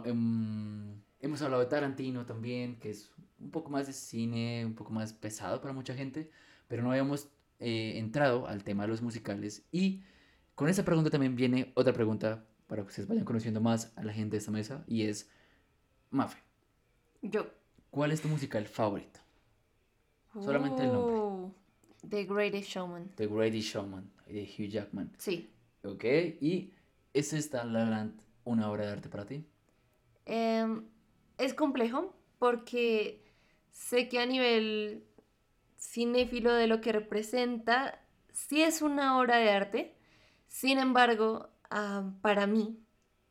[0.05, 4.91] Em, hemos hablado de Tarantino también, que es un poco más de cine, un poco
[4.91, 6.29] más pesado para mucha gente,
[6.67, 7.29] pero no habíamos
[7.59, 9.65] eh, entrado al tema de los musicales.
[9.71, 10.03] Y
[10.55, 14.13] con esa pregunta también viene otra pregunta para que ustedes vayan conociendo más a la
[14.13, 15.29] gente de esta mesa y es,
[16.09, 16.37] Mafe,
[17.21, 17.45] Yo.
[17.89, 19.19] ¿cuál es tu musical favorito?
[20.39, 21.15] Solamente el nombre.
[21.17, 21.53] Oh,
[22.07, 23.09] The Greatest Showman.
[23.17, 25.11] The Greatest Showman, de Hugh Jackman.
[25.17, 25.51] Sí.
[25.83, 26.05] Ok,
[26.39, 26.71] y
[27.13, 29.45] ¿es esta La La Land una obra de arte para ti?
[30.25, 30.85] Em,
[31.37, 33.21] es complejo porque
[33.69, 35.03] sé que a nivel
[35.77, 39.97] cinéfilo de lo que representa, sí es una obra de arte.
[40.47, 42.79] Sin embargo, ah, para mí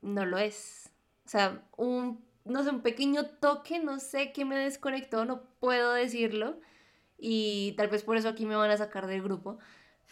[0.03, 0.91] no lo es.
[1.27, 5.93] O sea, un, no sé, un pequeño toque, no sé qué me desconectó, no puedo
[5.93, 6.59] decirlo.
[7.19, 9.59] Y tal vez por eso aquí me van a sacar del grupo.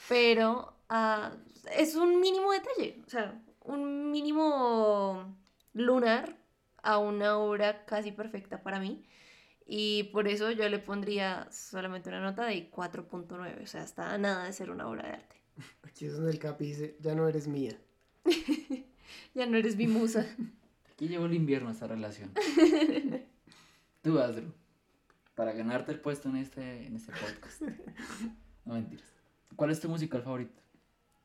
[0.08, 1.32] Pero ah,
[1.76, 3.02] es un mínimo detalle.
[3.06, 5.36] O sea, un mínimo
[5.72, 6.36] lunar
[6.82, 9.04] a una obra casi perfecta para mí.
[9.66, 13.62] Y por eso yo le pondría solamente una nota de 4.9.
[13.62, 15.36] O sea, está a nada de ser una obra de arte.
[15.82, 17.78] Aquí es donde el Capi dice, ya no eres mía.
[19.34, 20.26] Ya no eres mi musa.
[20.92, 22.32] Aquí llegó el invierno esta relación.
[24.02, 24.52] Tú, Asdru,
[25.34, 27.62] para ganarte el puesto en este, en este podcast.
[28.64, 29.06] No mentiras.
[29.54, 30.60] ¿Cuál es tu musical favorito?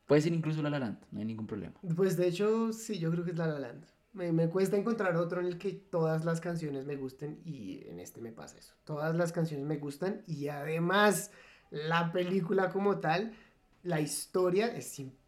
[0.06, 1.74] Puede ser incluso La La Land, no hay ningún problema.
[1.96, 3.86] Pues de hecho, sí, yo creo que es La La Land.
[4.12, 8.00] Me, me cuesta encontrar otro en el que todas las canciones me gusten y en
[8.00, 8.76] este me pasa eso.
[8.84, 11.32] Todas las canciones me gustan y además
[11.72, 13.34] la película como tal,
[13.82, 15.23] la historia es impresionante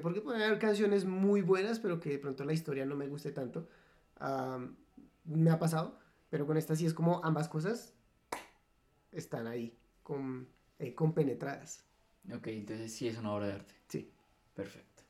[0.00, 3.32] porque pueden haber canciones muy buenas pero que de pronto la historia no me guste
[3.32, 3.68] tanto.
[5.24, 5.98] Me ha pasado,
[6.30, 7.94] pero con esta sí es como ambas cosas
[9.12, 10.48] están ahí, con,
[10.78, 11.84] eh, compenetradas.
[12.34, 13.74] Ok, entonces sí es una obra de arte.
[13.88, 14.10] Sí.
[14.54, 15.02] Perfecto.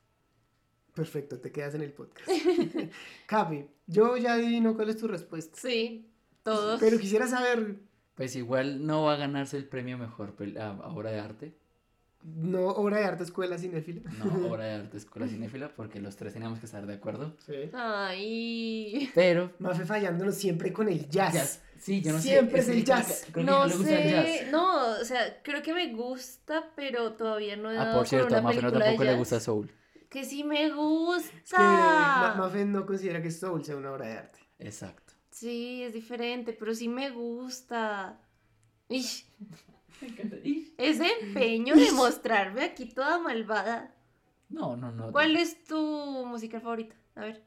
[0.93, 2.29] Perfecto, te quedas en el podcast.
[3.25, 5.57] Capi, yo ya adivino cuál es tu respuesta.
[5.59, 6.11] Sí,
[6.43, 6.79] todos.
[6.79, 7.77] Pero quisiera saber,
[8.15, 11.57] Pues igual no va a ganarse el premio mejor a obra de arte.
[12.23, 14.01] No obra de arte escuela cinéfila.
[14.23, 17.35] No obra de arte escuela cinéfila, porque los tres teníamos que estar de acuerdo.
[17.45, 17.69] Sí.
[17.73, 19.09] Ay.
[19.13, 19.51] Pero.
[19.59, 21.33] Mafe fallándonos siempre con el jazz.
[21.33, 21.61] Jazz.
[21.79, 23.25] Sí, yo no sé, Siempre es el jazz.
[23.31, 23.77] creo No jazz.
[23.77, 28.07] sé, no, o sea, creo que me gusta, pero todavía no he Ah, dado por
[28.07, 29.69] cierto, a Mafe no tampoco le gusta Soul.
[30.09, 31.35] Que sí me gusta.
[31.43, 34.39] Es que Ma- Mafe no considera que Soul sea una obra de arte.
[34.59, 35.11] Exacto.
[35.31, 38.17] Sí, es diferente, pero sí me gusta.
[38.87, 39.25] Ish.
[40.77, 43.95] Ese empeño de mostrarme aquí toda malvada.
[44.49, 45.11] No, no, no.
[45.11, 46.95] ¿Cuál es tu musical favorita?
[47.15, 47.43] A ver,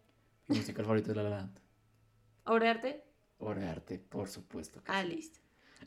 [0.48, 1.58] Mi musical favorito es La La Land.
[2.44, 3.04] ¿obra de arte?
[3.38, 4.82] Obra de arte, por supuesto.
[4.82, 5.08] que Ah, sí.
[5.08, 5.40] listo.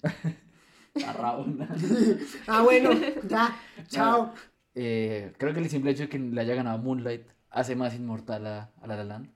[1.06, 1.58] A Raúl.
[2.48, 2.92] Ah, bueno,
[3.28, 3.58] ya,
[3.88, 4.34] chao.
[4.76, 8.46] Eh, creo que el simple hecho de que le haya ganado Moonlight hace más inmortal
[8.48, 9.30] a, a La La Land.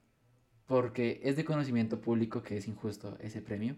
[0.66, 3.76] Porque es de conocimiento público que es injusto ese premio.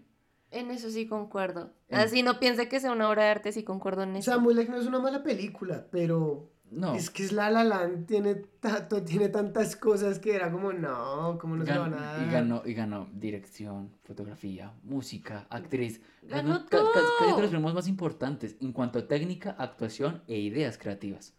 [0.58, 1.72] En eso sí concuerdo.
[1.88, 4.30] En- Así no piense que sea una obra de arte, sí concuerdo en eso.
[4.32, 6.94] Samuel Like no es una mala película, pero No.
[6.94, 11.36] es que es La La Land, tiene, tanto, tiene tantas cosas que era como, no,
[11.40, 12.26] ¿cómo no se lo Gan- van a dar?
[12.26, 16.00] y ganó, y ganó dirección, fotografía, música, actriz.
[16.22, 16.92] Ganó ca- ca- todo.
[16.92, 21.34] casi de los premios más importantes en cuanto a técnica, actuación e ideas creativas.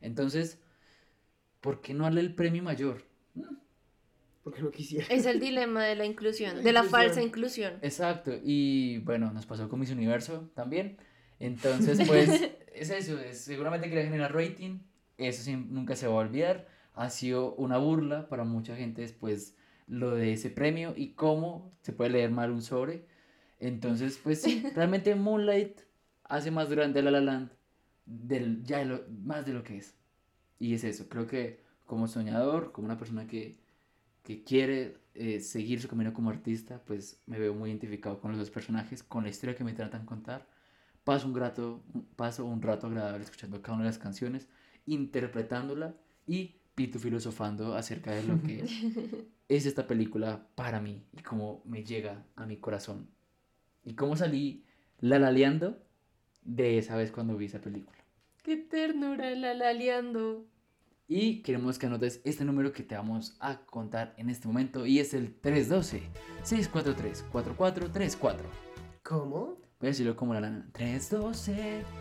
[0.00, 0.58] Entonces,
[1.60, 3.04] ¿por qué no darle el premio mayor?
[4.42, 5.06] Porque no quisiera.
[5.10, 7.74] Es el dilema de la inclusión, La de la falsa inclusión.
[7.82, 10.96] Exacto, y bueno, nos pasó con Miss Universo también.
[11.38, 12.28] Entonces, pues,
[12.74, 14.78] es eso, es, seguramente quería generar rating,
[15.18, 16.68] eso sí, nunca se va a olvidar.
[16.94, 19.56] Ha sido una burla para mucha gente después
[19.86, 23.04] lo de ese premio y cómo se puede leer mal un sobre.
[23.58, 25.80] Entonces, pues sí, realmente Moonlight
[26.24, 27.50] hace más grande a La La Land
[28.06, 29.94] del, ya de lo- más de lo que es.
[30.58, 33.58] Y es eso, creo que como soñador, como una persona que,
[34.22, 38.38] que quiere eh, seguir su camino como artista, pues me veo muy identificado con los
[38.38, 40.46] dos personajes, con la historia que me tratan contar.
[41.04, 41.82] Paso un, grato,
[42.16, 44.48] paso un rato agradable escuchando cada una de las canciones,
[44.86, 45.94] interpretándola
[46.26, 48.64] y pito filosofando acerca de lo que
[49.48, 53.08] es esta película para mí y cómo me llega a mi corazón.
[53.84, 54.64] Y cómo salí
[55.00, 55.82] lalaleando
[56.42, 57.98] de esa vez cuando vi esa película.
[58.42, 60.46] Qué ternura la laleando.
[61.12, 65.00] Y queremos que anotes este número que te vamos a contar en este momento y
[65.00, 68.36] es el 312-643-4434.
[69.02, 69.58] ¿Cómo?
[69.80, 70.68] Voy a decirlo como la lana.
[70.72, 71.82] 312.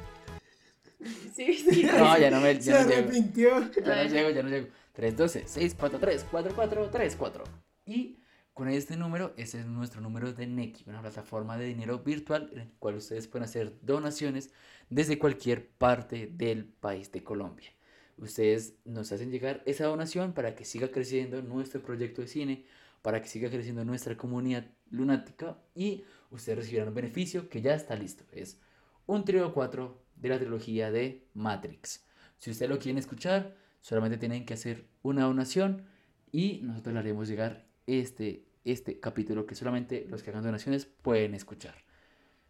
[1.34, 1.84] Sí, sí.
[1.86, 3.02] No, ya no me Se ya no llego.
[3.02, 3.72] arrepintió.
[3.84, 4.68] Ya no llego, ya no llego.
[4.96, 7.44] 312-643-4434.
[7.86, 8.20] Y
[8.54, 12.60] con este número, ese es nuestro número de Neki, una plataforma de dinero virtual en
[12.60, 14.52] el cual ustedes pueden hacer donaciones
[14.90, 17.72] desde cualquier parte del país de Colombia.
[18.20, 22.66] Ustedes nos hacen llegar esa donación para que siga creciendo nuestro proyecto de cine,
[23.02, 27.96] para que siga creciendo nuestra comunidad lunática y ustedes recibirán un beneficio que ya está
[27.96, 28.26] listo.
[28.34, 28.60] Es
[29.06, 32.06] un trío 4 de la trilogía de Matrix.
[32.38, 35.86] Si ustedes lo quieren escuchar, solamente tienen que hacer una donación
[36.32, 41.36] y nosotros le haremos llegar este, este capítulo que solamente los que hagan donaciones pueden
[41.36, 41.76] escuchar.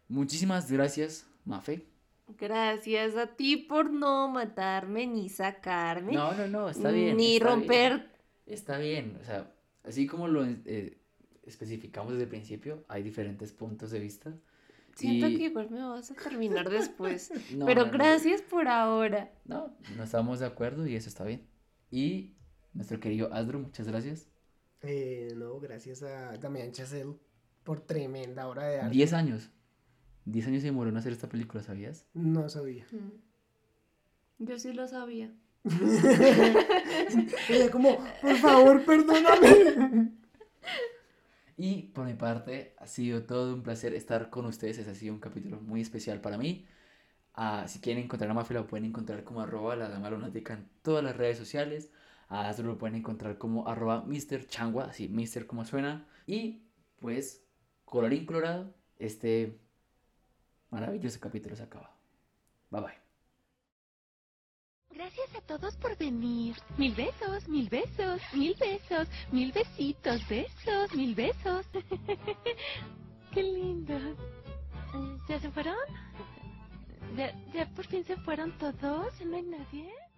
[0.08, 1.89] Muchísimas gracias, Mafe.
[2.38, 6.12] Gracias a ti por no matarme ni sacarme.
[6.12, 7.16] No, no, no, está bien.
[7.16, 7.92] Ni está romper.
[7.98, 8.10] bien,
[8.46, 9.52] está bien, o sea,
[9.84, 10.98] así como lo eh,
[11.44, 14.32] especificamos desde el principio, hay diferentes puntos de vista.
[14.94, 17.30] Siento y- que igual me vas a terminar después.
[17.56, 17.92] No, Pero no, no.
[17.92, 19.32] gracias por ahora.
[19.44, 21.48] No, no estamos de acuerdo y eso está bien.
[21.90, 22.34] Y
[22.72, 24.28] nuestro querido Asdru, muchas gracias.
[24.82, 27.14] Eh, no, gracias a Damián Chazelle
[27.64, 28.96] por tremenda obra de arte.
[28.96, 29.50] 10 años.
[30.30, 32.06] 10 años se demoró en hacer esta película, ¿sabías?
[32.14, 32.86] No sabía.
[32.90, 34.44] Mm.
[34.44, 35.32] Yo sí lo sabía.
[37.48, 40.12] Ella como, por favor, perdóname.
[41.62, 44.78] Y por mi parte, ha sido todo un placer estar con ustedes.
[44.78, 46.66] Este ha sido un capítulo muy especial para mí.
[47.34, 50.70] Ah, si quieren encontrar a Mafe, lo pueden encontrar como arroba la dama lunática en
[50.80, 51.90] todas las redes sociales.
[52.28, 54.46] A Astro lo pueden encontrar como arroba Mr.
[54.46, 55.46] Changua, así Mr.
[55.46, 56.08] como suena.
[56.26, 56.62] Y
[56.98, 57.44] pues,
[57.84, 59.60] colorín colorado, este
[60.70, 61.90] maravilloso capítulo se acaba.
[62.70, 63.10] Bye bye.
[64.90, 66.56] Gracias a todos por venir.
[66.76, 71.66] Mil besos, mil besos, mil besos, mil besitos, besos, mil besos.
[73.32, 73.98] Qué lindo.
[75.28, 75.76] ¿Ya se fueron?
[77.16, 79.20] ¿Ya, ¿Ya por fin se fueron todos?
[79.24, 80.09] ¿No hay nadie?